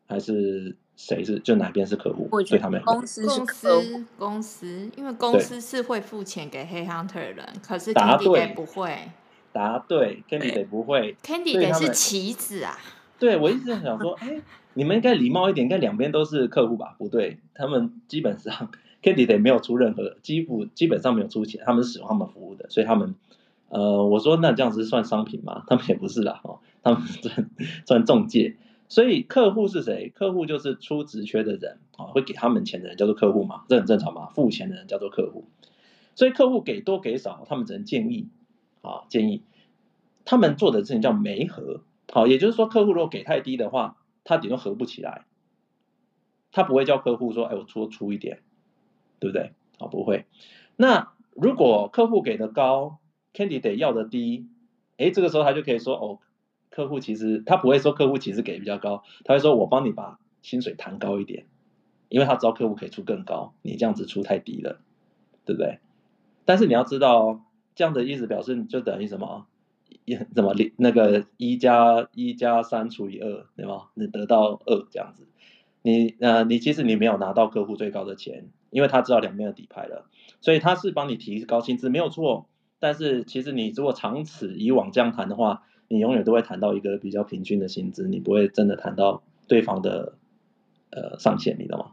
[0.06, 2.28] 还是谁是就哪边是客户？
[2.30, 8.96] 我觉得他们公司是客户，公司，因为公司是会付钱给黑 hunter 的人，可是 Candidate 不会。
[9.50, 11.16] 答对，Candidate 不会。
[11.24, 12.78] Candidate 是棋子啊。
[13.18, 14.40] 对，我一直在想说， 哎，
[14.74, 16.94] 你们应该礼貌一点，应该两边都是客户吧？
[16.96, 18.70] 不对，他们基本上
[19.02, 23.14] Candidate 没有出任何，基本基本上没有出钱，他们是使用他们服务的，所以他们。
[23.68, 25.64] 呃，我说那这样子算商品吗？
[25.66, 27.50] 他们也不是啦，哦，他们算
[27.86, 28.54] 算中介。
[28.92, 30.10] 所以客户是谁？
[30.14, 34.26] 客户就是出职缺的人啊，会给他们钱的人叫做客户嘛，这很正常嘛。
[34.26, 35.46] 付钱的人叫做客户。
[36.14, 38.28] 所以客户给多给少，他们只能建议
[38.82, 39.44] 啊，建议
[40.26, 41.80] 他们做的事情叫媒合。
[42.12, 45.24] 好，也就是说，客户如果给太低的话，他顶多合不起来，
[46.50, 48.42] 他不会叫客户说，哎，我出出一点，
[49.18, 49.52] 对不对？
[49.78, 50.26] 啊，不会。
[50.76, 52.98] 那如果客户给的高
[53.32, 54.48] ，Candy 得要的低，
[54.98, 56.18] 哎，这个时候他就可以说，哦，
[56.72, 61.46] 客户其实他不会说客户其实给比较高，他会说我帮你把薪水谈高一点，
[62.08, 64.80] 因为他知道客户可以出更高，你这样子出太低了，
[65.44, 65.78] 对不对？
[66.44, 69.46] 但是你要知道，这样的意思表示就等于什么？
[70.06, 73.90] 一怎么那个一加一加三除以二，对吗？
[73.92, 75.28] 你得到二这样子，
[75.82, 80.06] 你呃你其实你没有拿到客户最高的钱，因为他知道两边的底牌了，
[80.40, 82.48] 所以他是帮你提高薪资没有错。
[82.80, 90.14] 但是其实你如果长此以往这样谈的话，你永远都会谈到一个比较平均的薪资，你不会真的谈到对方的
[90.88, 91.92] 呃上限，你知道吗？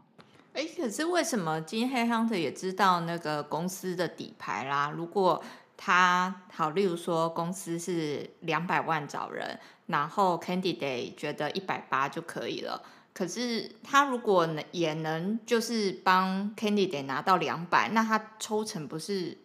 [0.54, 4.90] 哎，可是为什么今天黑 hunter 也知道那个公司的底牌啦？
[4.90, 5.42] 如果
[5.76, 9.58] 他好，例如说公司是两百万找人，
[9.88, 12.82] 然后 candidate 觉得一百八就可以了，
[13.12, 19.36] 可是他如果也能就是帮 candidate 拿到两百，那他抽成不是？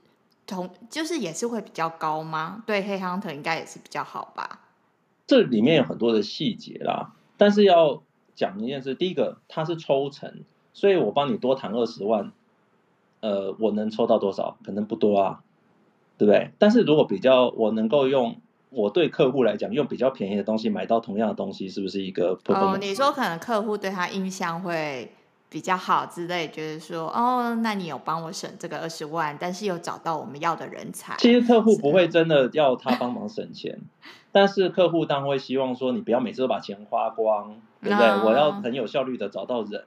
[0.47, 2.63] 同就是也是会比较高吗？
[2.65, 4.61] 对黑 hunter 应该也是比较好吧。
[5.27, 8.03] 这里面有很多的细节啦，但是要
[8.35, 12.31] 讲一件事，第一个它是抽成，所以我帮你多谈二十万，
[13.21, 14.57] 呃，我能抽到多少？
[14.63, 15.43] 可能不多啊，
[16.17, 16.51] 对不对？
[16.59, 22.39] 但是如果比较，我能够用我对客户来讲，用比较便宜的东西买到同样的东西，是不是一个？
[22.45, 25.11] 哦，你说可能客户对他印象会。
[25.55, 31.15] 比较好之类，觉得说，哦，那你有帮我省这个二十万，但是有找到我们要的人才。
[31.15, 33.79] 其实客户不会真的要他帮忙省钱，
[34.33, 38.05] 但是客户当然会希望说，你不要每次都把钱花光，对不对？
[38.05, 39.85] 哦、我要很有效率的找到人，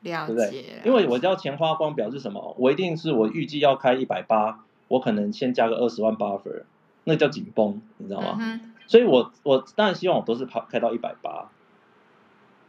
[0.00, 0.82] 了解，对不对？
[0.86, 2.56] 因为我要钱花光，表示什么？
[2.58, 6.62] 我一定是我预计要开一百八，我可能先加个二十万 buffer，
[7.04, 8.38] 那叫紧绷，你知道吗？
[8.40, 11.50] 嗯、所以我我当然希望我都是开开到一百八，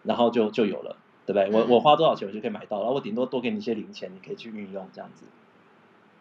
[0.04, 0.98] 然后就就有了。
[1.26, 1.52] 对不对？
[1.52, 5.26] 我我花多少钱我就可以买到，然后我顶多多给你一些零钱，你可以去运用这样子。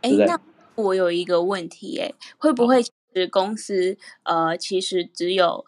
[0.02, 0.40] 哎，那
[0.76, 5.64] 我有一个问题，哎，会不会其实公司呃其实只有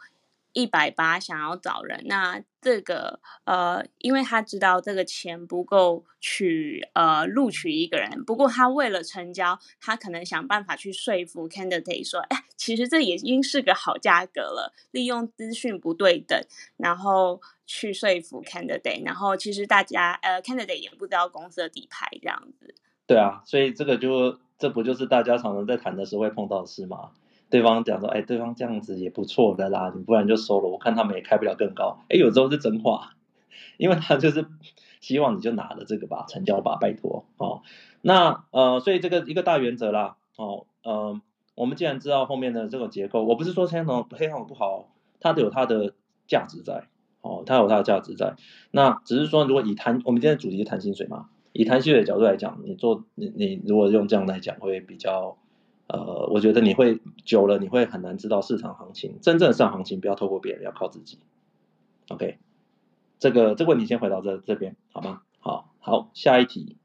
[0.53, 2.03] 一百八想要找人？
[2.07, 16.41] 那这个呃，因为他知道这个钱不够去呃录取一个人，不过他为了成交，他可能想办法去说服 candidate 说，哎，其实这已经是个好价格了，利用资讯不对等，
[16.77, 17.41] 然后。
[17.65, 22.75] 去说服 candidate，然后其实大家呃 candidate 也不知道公司的底牌这样子。
[23.07, 27.13] 对啊，所以这个就这不就是大家常常在谈的时候会碰到的事吗？
[27.49, 31.99] 对方讲说，哎，对方这样子也不错的啦，你不然就收了，我看他们也开不了更高。
[32.11, 33.15] 哎，有时候是真话，
[33.79, 34.45] 因为他就是
[35.01, 37.63] 希望你就拿了这个吧，成交吧，拜托哦。
[38.03, 41.19] 那呃，所以这个一个大原则啦，哦，呃，
[41.55, 44.89] 我们既然知道后面的这个结构，我不是说黑行黑 hunter 不好，
[45.21, 45.95] 它都有它的
[46.27, 46.89] 价值在。
[47.21, 48.35] 哦，它有它的价值在。
[48.73, 55.37] 那只是说，如果以谈，我们今天主题是谈薪水嘛，以谈薪水的角度来讲，你做你你如果用这样来讲，会比较
[55.87, 61.21] 呃，我觉得你会久了，你会很难知道市场行情，真正的市场行情不要透过别人，要靠自己。
[62.09, 62.39] OK，
[63.21, 65.23] 这个这个问题先回到这这边好吗？
[65.39, 66.77] 好，好，下一题。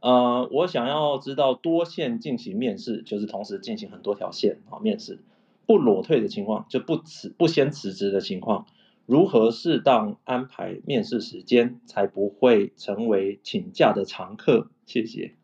[0.00, 5.18] 呃，我想要知道多线进行面试，就是同时进行很多条线啊面试，
[5.66, 8.64] 不裸退的情况，就不辞不先辞职的情况，
[9.04, 14.68] 如何适当安排面试时间，才不会成为请假的常客？
[14.86, 15.34] 谢谢。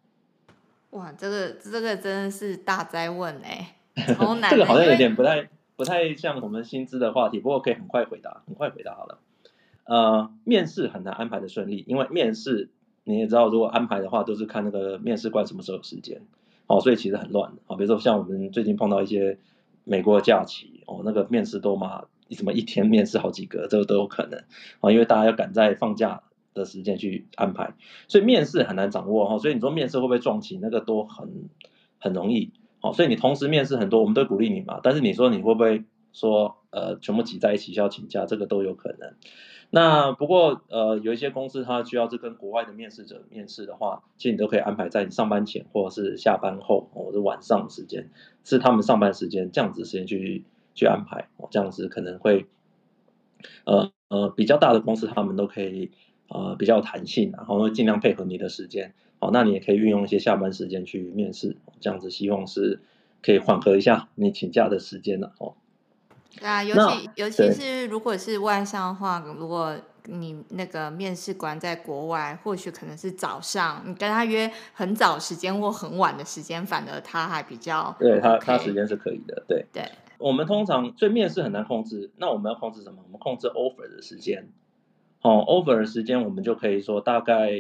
[0.91, 3.77] 哇，这个这个真的是大灾问哎，
[4.17, 4.51] 超难。
[4.51, 9.19] 这个好像有点不太不太像我们薪资的话题，不过可以很快回答，很快回答好了。
[9.85, 12.71] 呃，面试很难安排的顺利，因为面试。
[13.09, 16.23] 你也知道，如果安排的话，都是看那个面试官什么时候有时间，
[16.67, 17.77] 哦，所以其实很乱的啊。
[17.77, 19.39] 比如说像我们最近碰到一些
[19.85, 24.43] 美国的假期，哦，那个面试都嘛，什么一天面试好几个，这个都有可能
[24.81, 27.75] 啊，因为大家要赶在放假的时间去安排，
[28.09, 29.39] 所以面试很难掌握哈。
[29.39, 31.49] 所以你说面试会不会撞期，那个都很
[32.01, 34.81] 很容易，哦，所以你同时面试很多，我们都鼓励你嘛。
[34.83, 39.15] 但是你说你会不会说呃全部挤在一起需要请假，这个都有可能。
[39.71, 48.09] 那不过呃，有一些公司它需要是跟国外的面试者面试的话，其实你都可以安排在你上班前或者是下班后，或者晚上时间，
[48.45, 52.47] 是他们上班时间这样子时间去去安排，哦，这样子可能会
[53.65, 55.91] 呃呃比较大的公司他们都可以
[56.29, 62.81] 呃比较弹性，然后会尽量配合你的时间，哦，那你也可以运用一些下班时间去面试，这样子希望是
[63.21, 65.55] 可以缓和一下你请假的时间的哦。
[66.39, 79.45] 对啊，尤其尤其是如果是外商的话，如果你那个面试官在国外，或许可能是早上，你跟他约很早时间或很晚的时间，反而他还比较、OK、对他他时间是可以的。
[79.49, 83.03] 对对，我们通常所以面试很难控制，那我们要控制什么？
[83.05, 84.49] 我们控制 offer 的时间。
[85.23, 87.51] 哦，offer 的时间我们就可以说大概。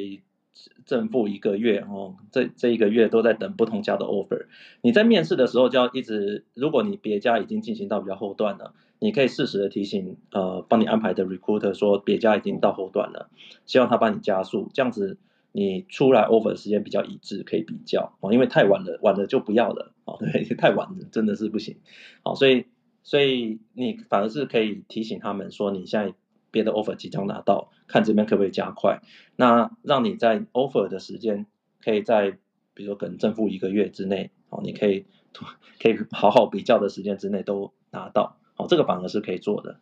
[0.84, 4.46] 正负一个月哦，这这一个月都在等不同家的 offer。
[4.82, 13.30] 你在面试的时候就要一直，如果你别家已经进行到比较后段了，你可以适时的提醒呃，帮你安排的 recruiter 说别家已经到后段了，
[13.66, 15.18] 希望他帮你加速，这样子
[15.52, 18.32] 你出来 offer 的时间比较一致，可以比较哦。
[18.32, 21.76] 因为太晚了，晚了就不要了哦， 对，太晚了真的是不行。
[22.22, 22.66] 好，所以
[23.02, 26.14] 所以你反而是可以提醒他们说你现在。
[26.50, 29.00] 别的 offer 即将拿到，看这边可不可以加快？
[29.36, 31.46] 那让你在 offer 的时间
[31.82, 32.38] 可以在，
[32.74, 35.06] 比如说可能正负一个月之内，哦，你可以
[35.80, 39.80] 可以好好比较的时间之内都拿到，哦，这个反而是可以做的。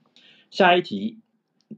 [0.50, 1.20] 下一题，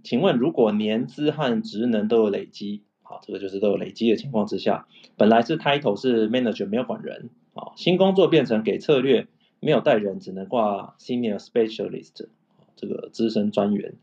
[0.02, 9.28] 请问如果年资和职能都有累积，好，这个就是都有累积的情况之下，本来是 title 是 manager 没有管人，啊，新工作变成给策略
[9.60, 12.28] 没有带人，只能挂 senior specialist，
[12.76, 13.94] 这个资深专员。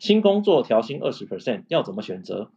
[0.00, 2.50] 新工作调薪二十 percent，要怎么选择？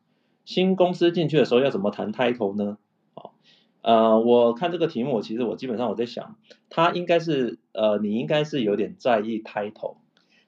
[0.46, 2.78] 新公司进去的时候要怎么谈 title 呢？
[3.16, 3.36] 好，
[3.82, 6.38] 呃，我看这个题目，其实我基本上我在想，
[6.70, 9.98] 他应该是呃，你应该是有点在意 title，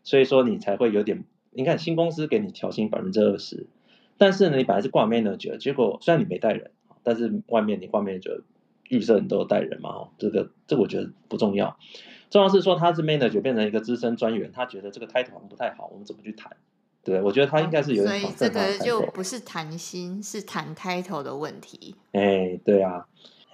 [0.03, 3.67] 所以说你才会有点，你看新公司给你调薪百分之二十，
[4.17, 6.71] 但是呢，你本来是挂 manager，结果虽然你没带人，
[7.03, 8.43] 但是外面你挂 manager，
[8.87, 11.77] 预设你都有带人嘛，哦，这个这个我觉得不重要，
[12.29, 16.55] 重要是说他是 manager 变成一个资深专员，他觉得这个 title 不太好，我们怎么去谈？
[17.05, 21.95] 对，我觉得他应该是有点，所以这个就不是谈心，是谈 title 的问题。
[22.11, 23.05] 哎，对啊，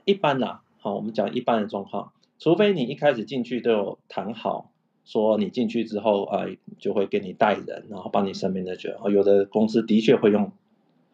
[0.05, 4.71] 一般啦，好，我们讲一般的状况，除非你一开始进去都有谈好，
[5.03, 9.09] 说你进去之后啊、呃，就会给你带人，然后帮你升 manager。
[9.11, 10.53] 有的公司的确会用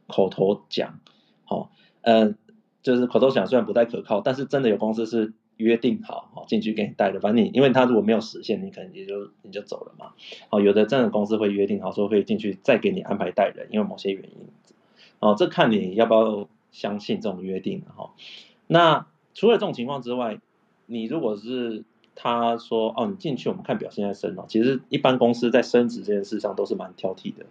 [0.08, 1.00] 口头讲，
[1.44, 1.72] 好，
[2.02, 2.38] 嗯，
[2.84, 5.34] 就是口头讲虽然不太可靠，但是真的有公司是。
[5.58, 10.14] 约定好，好进去给你带的，反正你，因为他如果没有实现，你可能也就你就走了嘛。
[10.50, 14.48] 哦，有的这样的公司会约定好说会进去再给你安排带人，因为某些原因。
[15.20, 18.12] 哦，这看你要不要相信这种约定哈。
[18.68, 20.40] 那除了这种情况之外，
[20.86, 21.84] 你如果是
[22.16, 27.46] 他说哦，你进去我们看表现再升哦，其实一般公司在升职这件事上都是蛮挑剔的。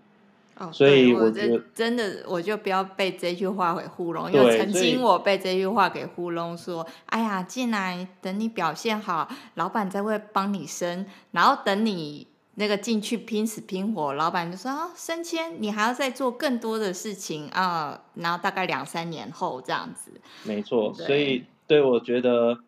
[0.59, 20.11] 哦，所以我觉得真的，我就不要被这句话给糊弄，因为曾经我被这句话给糊弄，说，哎呀，进来等你表现好，老板才会帮你升，然后等你那个进去拼死拼活，老板就说啊，升迁你还要再做更多的事情啊，然后大概两三年后这样子。
[20.45, 22.59] 没错，所以对我觉得，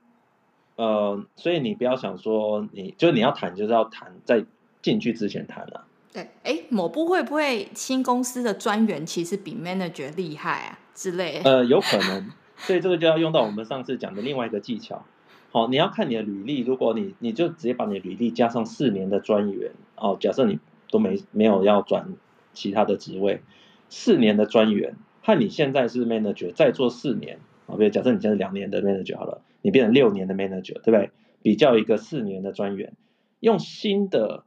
[0.76, 4.44] 呃，所以你不要想说你，就你要谈就是要谈在
[4.82, 5.86] 进去之前谈了。
[6.12, 11.42] 对，哎，某部会不会新公司的专员其实比 manager 厉害啊之类？
[11.44, 15.04] 呃，有可能，所以这个就要用到我们上次讲的另外一个技巧。
[15.50, 20.58] 好、你要看你的履历，如果你你就直接把你的履历加上四年的专员，哦，假设你
[20.90, 22.14] 都没没有要转
[22.52, 23.42] 其他的职位，
[23.88, 31.10] 四年的专员和你现在是 manager，再做四年啊，比如假设你现在两年的 manager 好了，你变成六年的 manager，对不对？
[31.42, 32.92] 比较一个四年的专员，
[33.40, 34.44] 用新的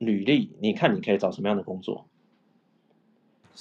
[0.00, 2.06] 履历，你看你可以找什么样的工作？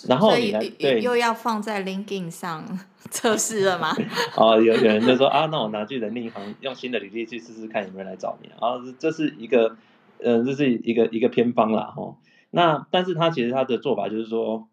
[0.08, 2.80] 然后你来对又要放在 LinkedIn 上
[3.10, 3.94] 测试了吗？
[4.38, 9.76] 哦，有有人就说啊，那我拿去人力银行用新的履历去试试看有没有人来找你啊，这是一个
[10.24, 12.16] 呃，这是一个一个偏方啦哈。
[12.50, 14.70] 那但是他其实他的做法就是说，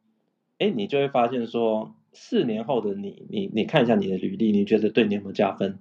[0.59, 5.81] 哎，你就会发现说，四年后的你，你你看一下你的履历，你觉得对你有没有加分？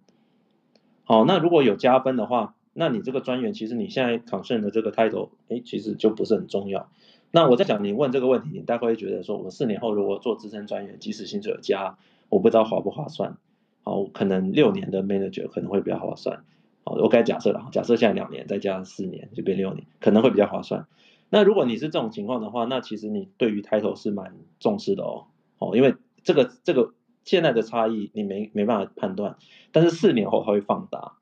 [1.03, 6.91] 好，那如果有加分的话，那你这个专员其实你现在考虑的这个 title，哎，其实就不是很重要。
[7.31, 11.97] 那我在想，你问这个问题，你大概会觉得说，我四年后如果做资深专员，即使薪水有加，
[12.27, 13.37] 我不知道划不划算。
[13.83, 16.43] 好，可能六年的 manager 可能会比较划算。
[16.83, 20.85] 好，我该假设了，假设现在两年再加四年就变六年，可能会比较划算。
[21.29, 25.27] 那如果你是这种情况的话，那其实你对于 title 是蛮重视的哦。
[25.59, 29.37] 哦，因为这个这个现在的差异你没没办法判断，
[29.71, 31.13] 但是四年后它会放大。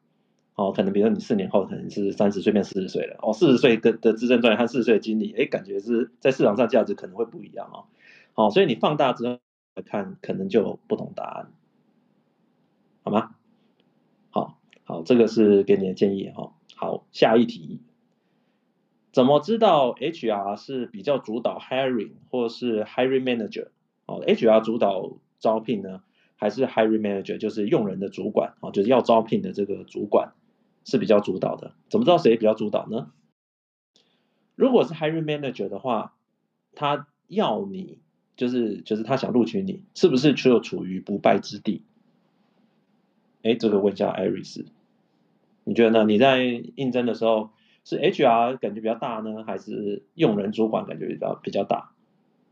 [0.56, 7.86] 哦，可能比如说你四年后可能是三十岁变四十岁了，哦，四十岁的的资深专员和四十岁的经理，哎，感觉是在市场上价值可能会不一样哦。
[8.34, 9.40] 好，所以你放大之后
[9.76, 11.52] 来看，可能就有不同答案，
[13.04, 13.36] 好吗？
[14.30, 16.54] 好，好，这个是给你的建议哈。
[16.76, 17.82] 好，下一题，
[19.12, 23.70] 怎么知道 HR 是比较主导 hiring 或是 hiring manager？
[24.06, 26.04] 哦，HR 主导招聘呢，
[26.36, 30.34] 还是 hiring manager 就是用人的主管哦，就是要招聘的这个主管。
[30.86, 33.12] 是比较主导的，怎么知道谁比较主导呢？
[34.56, 36.16] 如果是 hiring manager 的话，
[36.76, 38.00] 他要你，
[38.36, 41.84] 就是就是他想录取你，是不是就处于不败之地？
[43.42, 44.66] 哎，这个问一下 Iris，
[45.64, 46.06] 你觉得呢？
[46.06, 46.44] 你在
[46.76, 47.50] 应征的时候
[47.84, 51.94] 是 HR 感觉比较大呢，还是用人主管感觉比较比较大？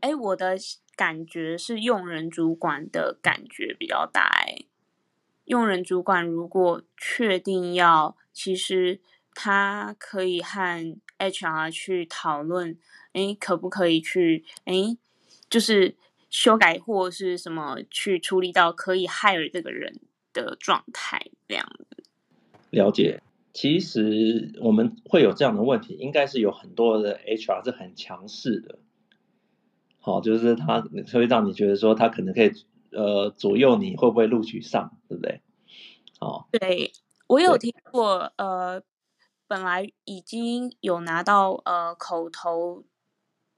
[0.00, 0.56] 哎，我的
[0.96, 4.71] 感觉是用人主管的感觉比较大，哎。
[5.44, 9.00] 用人主管如果确定要，其实
[9.34, 12.78] 他可以和 HR 去讨论，
[13.12, 14.96] 诶，可不可以去，诶，
[15.50, 15.96] 就是
[16.30, 20.00] 修改或是什么去处理到可以 hire 这个人
[20.32, 22.04] 的状态这样子。
[22.70, 23.20] 了解，
[23.52, 28.78] 其实我们会有这样的问题，应该是有很多的 HR 是很强势的，
[29.98, 30.80] 好，就是他
[31.12, 32.52] 会让你觉得说他可能可以。
[32.92, 35.40] 呃，左右你会不会录取上，对不对？
[36.20, 36.92] 哦，对，
[37.26, 38.82] 我有听过，呃，
[39.48, 42.84] 本来已经有拿到呃口头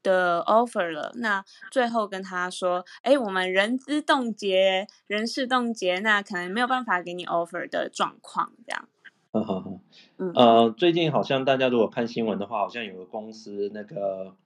[0.02, 8.88] 的 offer 了，那最后跟他说，哎，我们人资冻结，人事冻结，那可能没有办法给你 offer 的状况，这样。
[9.32, 9.80] 嗯哼哼，
[10.18, 14.36] 嗯，呃，最近好像大家如果看新闻的话，好像有个公司那个。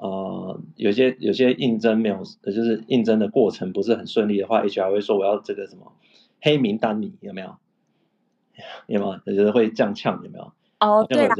[0.00, 5.92] 呃，有些有些应征没有，就是应征的过程不是很顺利的话，HR 会说我要这个什么
[6.40, 7.56] 黑名单你 有没有？
[8.86, 9.36] 有没有？
[9.36, 10.52] 觉得会这样呛有没有？
[10.80, 11.34] 哦，对啊，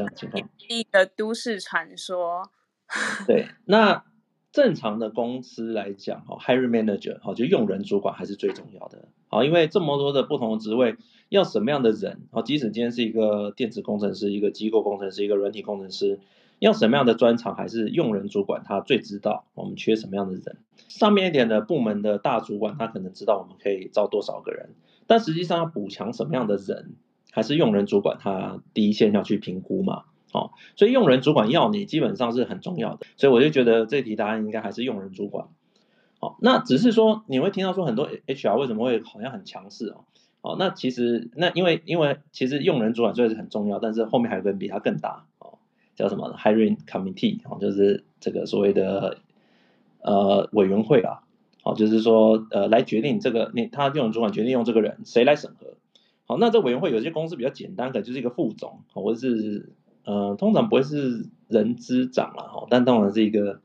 [0.69, 2.51] 一个都市传说。
[3.25, 4.05] 对，那
[4.51, 9.07] 正常的公司来讲，哈，hiring manager，哈，就用人主管还是最重要的。
[9.27, 10.97] 好，因为这么多的不同的职位，
[11.29, 12.27] 要什么样的人？
[12.31, 16.19] 好，即使今天是一个电子工程师，一个机构工程师，一个软体工程师。
[16.61, 20.57] 要什么样的专长，还是用人主管他最知道我们缺什么样的人。
[20.89, 24.69] 上面一点的部门的大主管，他可能知道我们可以招多少个人，
[25.07, 26.93] 但实际上要补强什么样的人，
[27.31, 30.03] 还是用人主管他第一线要去评估嘛。
[30.33, 33.07] 哦，所以用人主管要你基本上是很重要的。
[33.17, 35.47] 所以我就觉得这题答案应该还是用人主管。
[36.19, 40.05] 哦，那只是说你会听到说很多 HR 为什么会好像很强势哦？
[40.41, 45.25] 哦，那其实那因为因为其实用人主管虽然是很重要，但是后面还有个人比他更大。
[46.01, 49.19] 叫什么 hiring committee 哦，就是这个所谓的
[49.99, 51.21] 呃委员会啊，
[51.61, 55.75] 好，就是说呃来决定这个你他用人主管决定用这个人谁来审核，
[56.25, 59.69] 好，那这委员会有些公司比较简单，可就是一个副总，或者是
[60.05, 63.61] 呃通常不会是人资长啊，哈，但通常是一个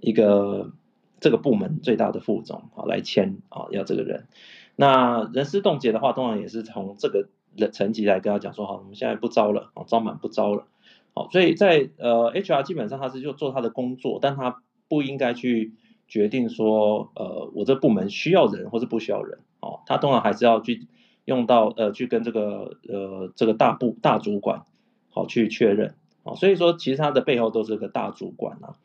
[0.00, 0.72] 一个
[1.20, 4.26] 这个部门最大的副总啊来签啊要这个人，
[4.74, 10.66] 那人事冻结的话，通常也是从这个的层级来跟他讲说，好，我们现在不招了，哦，招满不招了。
[11.14, 15.72] 好，所以在呃，HR 基本上他是就做他的工作，但他不应该去
[16.06, 19.40] 决定说，呃，我这部门需要人或是不需要人。
[19.60, 20.86] 哦，他通常还是要去
[21.24, 24.62] 用到呃，去跟这个呃这个大部大主管
[25.10, 25.94] 好去确认。
[26.22, 28.76] 哦，所以说其实他的背后都是个大主管啊。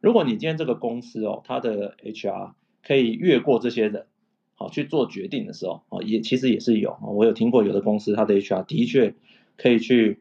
[0.00, 2.52] 如果你今天这个公司哦，他的 HR
[2.86, 4.06] 可以越过这些人，
[4.54, 9.14] 好去做决定的时候，哦，也其实也是有，我有听过有的公司他的 HR 的确
[9.56, 10.20] 可以去。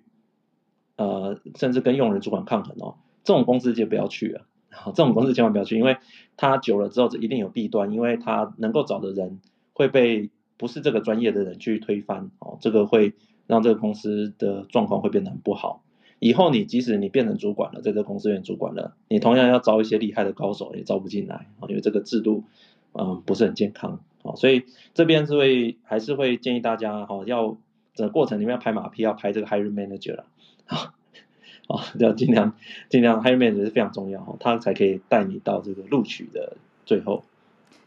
[0.99, 4.45] 呃，甚至跟用人主管抗衡哦，这种公司就不要去了，
[4.87, 5.95] 这种公司千万不要去，因为
[6.35, 9.39] 它久了之后一定有弊端，因为它能够找的人
[9.71, 13.13] 会被不是这个专业的人去推翻哦，这个会
[13.47, 15.81] 让这个公司的状况会变得很不好。
[16.19, 22.43] 以后你即使你变成主管了，在这公司变主管了，你同样要招一些厉害的高手也招不进来啊，因为这个制度
[22.91, 27.55] 嗯不是很健康啊，所以这边是会还是会建议大家哈，要
[27.93, 30.25] 整个过程里面要拍马屁，要拍这个 hiring manager 了
[30.69, 30.93] 啊。
[31.69, 32.57] 啊，要尽量
[32.89, 37.23] 尽量，hiring manager 是非常重要哈，他才可以带你到这个录取的最后。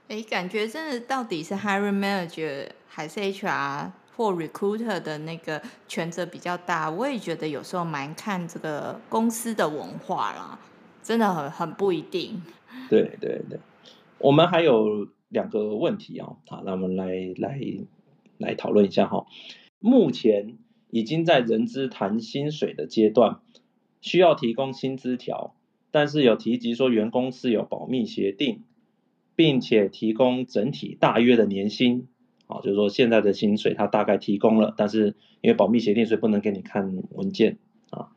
[0.06, 6.88] 哎，感觉真的到底是 hiring manager 还是 HR 或 recruiter 的那个权责比较大？
[6.90, 10.60] 我也觉得有时候蛮看这个公司的文化啦，
[11.02, 12.40] 真的很很不一定。
[12.88, 13.58] 对对对，
[14.18, 17.58] 我们还有两个问题哦，好，那我们来来
[18.38, 19.26] 来讨论一下哈。
[19.80, 20.58] 目前
[20.92, 23.40] 已经在人资谈薪水的阶段。
[24.04, 25.54] 需要提供薪资条，
[25.92, 28.64] 但是有提及说员工是有保密协定，
[29.36, 32.08] 并且提供整体大约的年薪，
[32.48, 37.58] 啊，就是说现在的薪水他大概提供了，但是因为保密协定，所以不能给你看文件
[37.90, 38.08] 啊。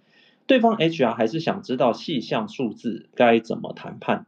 [0.48, 4.26] 对方 HR 还是想知道细项数字该怎么谈判？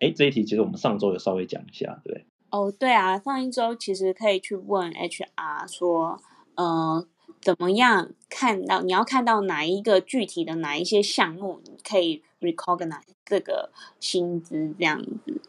[0.00, 2.24] 哎，这一题其实我们上周有稍微讲一下，对不对？
[2.50, 6.20] 哦，对啊，上一周其实可以去问 HR 说，
[6.56, 7.06] 呃。
[7.40, 8.82] 怎么样看到？
[8.82, 15.40] 你要看到哪一个具体的哪一些项目，你可以 recognize 这个薪资这样子？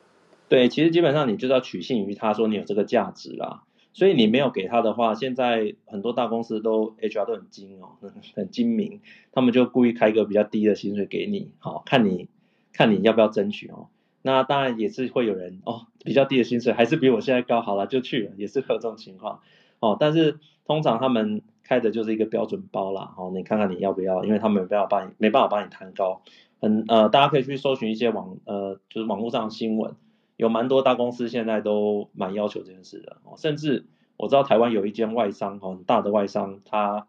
[0.48, 3.64] 对，其实基本上你就是要取信于他说你有这个价值啦。
[3.94, 7.98] 所以你没有给他的话，现在很多大公司都 HR 都很精哦，
[8.36, 9.02] 很精明，
[9.34, 12.30] 他们就故意开一个比较低的薪水给你，好，看你
[12.72, 13.90] 看你要不要争取哦。
[14.22, 19.42] 那当然也是会有人哦，比较低的薪水还是比我现在高，好了就去了，也是会有这种情况
[19.82, 19.98] 哦。
[20.00, 21.42] 但是通常他们。
[21.72, 26.22] 开的就是一个标准包啦，哦，你看看你要不要，因为他们没办法帮你，没办法帮你谈高，
[26.60, 29.96] 很呃，大家可以去搜寻一些网呃，就是网络上的新闻，
[30.36, 33.86] 有蛮多大公司现在都蛮要求这件事的，哦，甚至
[34.18, 37.08] 我知道台湾有一间外商，哦，很大的外商，他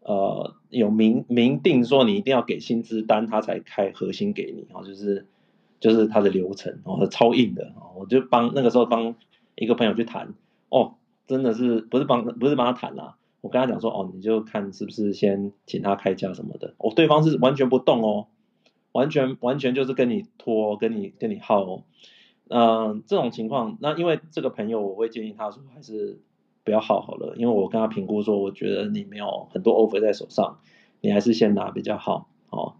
[0.00, 5.26] 呃有明明定说你一定要给薪资单，他才开核心给你，哦，就是
[5.80, 9.14] 就是他的流程，哦，超硬的，哦，我就帮那个时候帮
[9.54, 10.34] 一个朋友去谈，
[10.68, 13.16] 哦，真的是不是帮不是帮他谈啦。
[13.40, 16.74] 我跟他讲说，哦，你就看是不是先请他开价什么的。
[16.78, 18.26] 哦，对方是完全不动哦，
[18.92, 21.82] 完全完全就是跟你拖，跟你跟你耗哦。
[22.48, 26.20] 嗯、呃，这种情况，那因为这个朋友，我会建议他说，还是
[26.64, 30.58] 不要耗好了，因为我跟他评估说，我觉得你没有很多 offer 在手上，
[31.00, 32.28] 你还是先拿比较好。
[32.50, 32.74] 哦，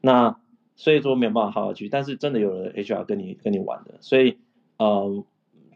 [0.00, 0.38] 那
[0.76, 4.38] 所以说没有办法耗下去，但是真的有了 HR 跟你跟你玩的，所以
[4.76, 4.88] 嗯。
[4.88, 5.24] 呃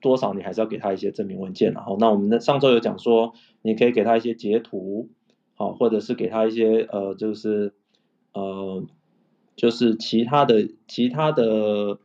[0.05, 3.33] 多少你还是要给他一些证明文件，然后那我们的上周有讲说，
[3.63, 5.09] 你可以给他一些截图，
[5.55, 7.73] 好，或者是给他一些呃，就是
[8.35, 8.85] 呃，
[9.57, 11.99] 就是其他的其他的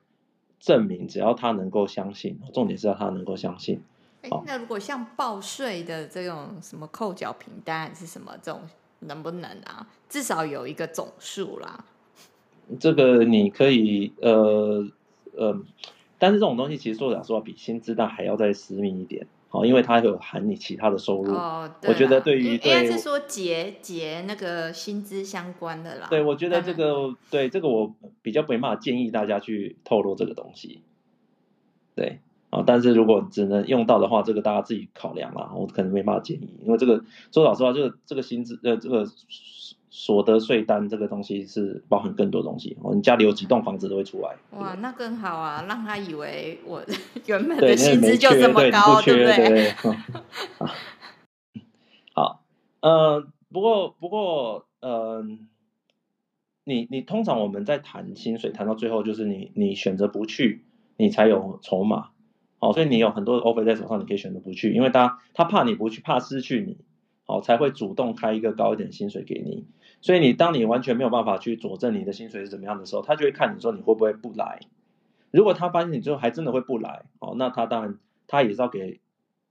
[0.62, 3.82] 证明，只要他能够相信，重点是要他能够相信。
[4.22, 8.62] 哎，那如果像报税的这种什么扣缴凭单是什么这种，
[9.00, 9.86] 能不能啊？
[10.08, 11.84] 至少有一个总数啦。
[12.80, 14.88] 这个你可以呃
[15.36, 15.62] 呃。
[16.20, 21.34] 但是这种东西其实说老实话，比薪资单还要再私密一点，好，因为它有含你其他的收入。
[21.34, 21.90] 哦，对。
[21.90, 26.08] 我觉得对于对，应该是说结结那个薪资相关的啦。
[26.10, 30.82] 对，我觉得这个对这个我比较没办法建议大家去透露这个东西。
[31.96, 39.08] 对，啊，但是如果只能用到的话，这个大家自己考量啦，我可能没办法建议，因为这个说老实话，这个这个薪资呃这个。
[39.92, 44.36] 所得税单这个东西是包含更多东西，我们家里有几栋房子都会出来。
[44.52, 46.84] 哇，那更好啊，让他以为我
[47.26, 49.48] 原本的薪资就这么高，对，对不对？
[49.48, 49.74] 对
[52.14, 52.44] 好，
[52.82, 55.26] 呃，不过不过，呃，
[56.64, 60.66] 你你通常我们在谈薪水谈到最后，就是你你选择不去，
[60.98, 62.10] 你才有筹码。
[62.60, 66.78] 好，所以你有很多的 offer 在手上，你可以选择不去，因为他他怕你不去，怕失去你。
[67.26, 69.68] 哦，才会主动开一个高一点薪水给你，
[70.02, 74.60] 所以你当你完全没有办法去佐证你的薪水是怎么样的时候，他就会看你说你会不会不来。
[75.32, 77.98] 如果他发现你之后还真的会不来，哦，那他当然
[78.28, 79.00] 他也是要给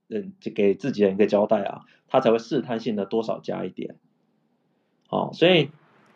[0.08, 3.96] 嗯给自己人一个交代啊，他才会试探性的多少加一点。
[5.08, 5.70] 哦，所以。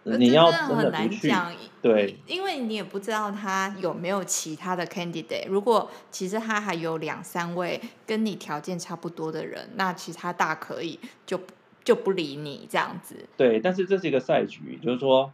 [0.05, 1.33] 你要真的不去，
[1.81, 5.47] 对，因为你也不知道他有没有其他的 candidate。
[5.47, 11.41] 如果其实他还有两三位跟你条件差不多的人，那其实他大可以就
[11.85, 13.29] 就不理你这样子。
[13.37, 15.33] 对，但是这是一个赛局，就是说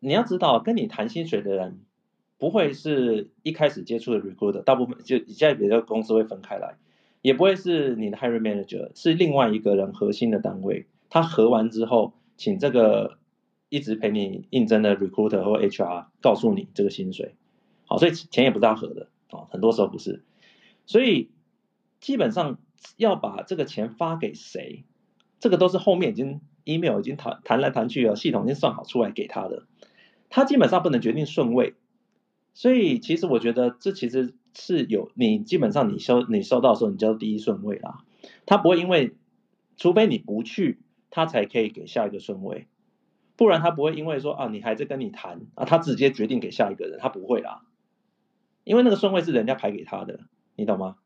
[0.00, 1.80] 你要知道，跟你谈薪水的人
[2.38, 6.76] 不会是一开始接触的 recruiter，大部分就现在别的公司会分开来，
[7.20, 13.18] 也不会是你的 hiring manager，是另外一个人核心的单位，他核完之后，请这个。
[13.72, 17.34] 一直陪你应征的 recruiter 或 HR 告诉你这个薪水，
[17.86, 20.22] 好，所以钱也不是他合的啊，很多时候不是，
[20.84, 21.30] 所以
[21.98, 22.58] 基本上
[22.98, 24.84] 要把这个钱发给谁，
[25.42, 29.66] 这个都是后面已经 email 已经谈谈来谈去了，系统已经算好出来给他的，
[30.30, 31.74] 他基本上不能决定顺位，
[32.54, 38.04] 所以其实我觉得这其实是有你基本上你收你收到的时候你就第一顺位啦，
[38.46, 39.16] 他不会因为
[39.76, 40.78] 除非你不去，
[41.10, 42.68] 他才可以给下一个顺位。
[43.34, 47.62] 不然他不会因为说啊，你还在跟你谈啊，他直接决定给下一个人，他不会啦，
[48.62, 50.20] 因为那个顺位是人家排给他的，
[50.54, 50.98] 你懂吗？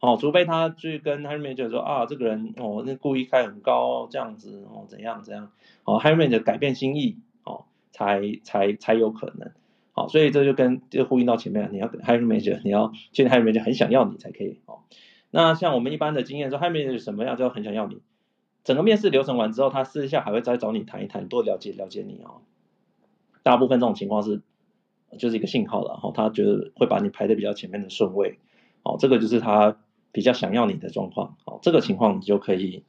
[0.00, 5.50] 哦，除非他去跟 hiring manager 说啊，这个人哦，那故意开很高这样子哦，怎样怎样，
[5.84, 9.50] 哦，hiring manager 改变心意哦，才才才有可能，
[9.92, 14.80] 好、所以这就跟就呼应到前面，你要 hiring manager 你要现在 hiring manager 很想要你才可以哦。
[15.30, 18.00] 那像我们一般的经验说，hiring manager 什么样就很想要你。
[18.64, 22.42] 整个面试流程完之后，他私下还会再找你谈一谈，多了解了解你哦。
[23.42, 24.42] 大部分这种情况是，
[25.18, 28.38] 就是一个信号了，然后他觉得会把你排在比较前面的顺位，
[28.82, 29.78] 哦，这个就是他
[30.12, 32.82] 比较想要你的状况，好，这个情况你就可以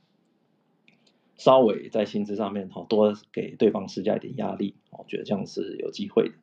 [1.35, 6.35] 稍微在薪资上面，哦，多给对方施加一点压力，我觉得这样是有机会的。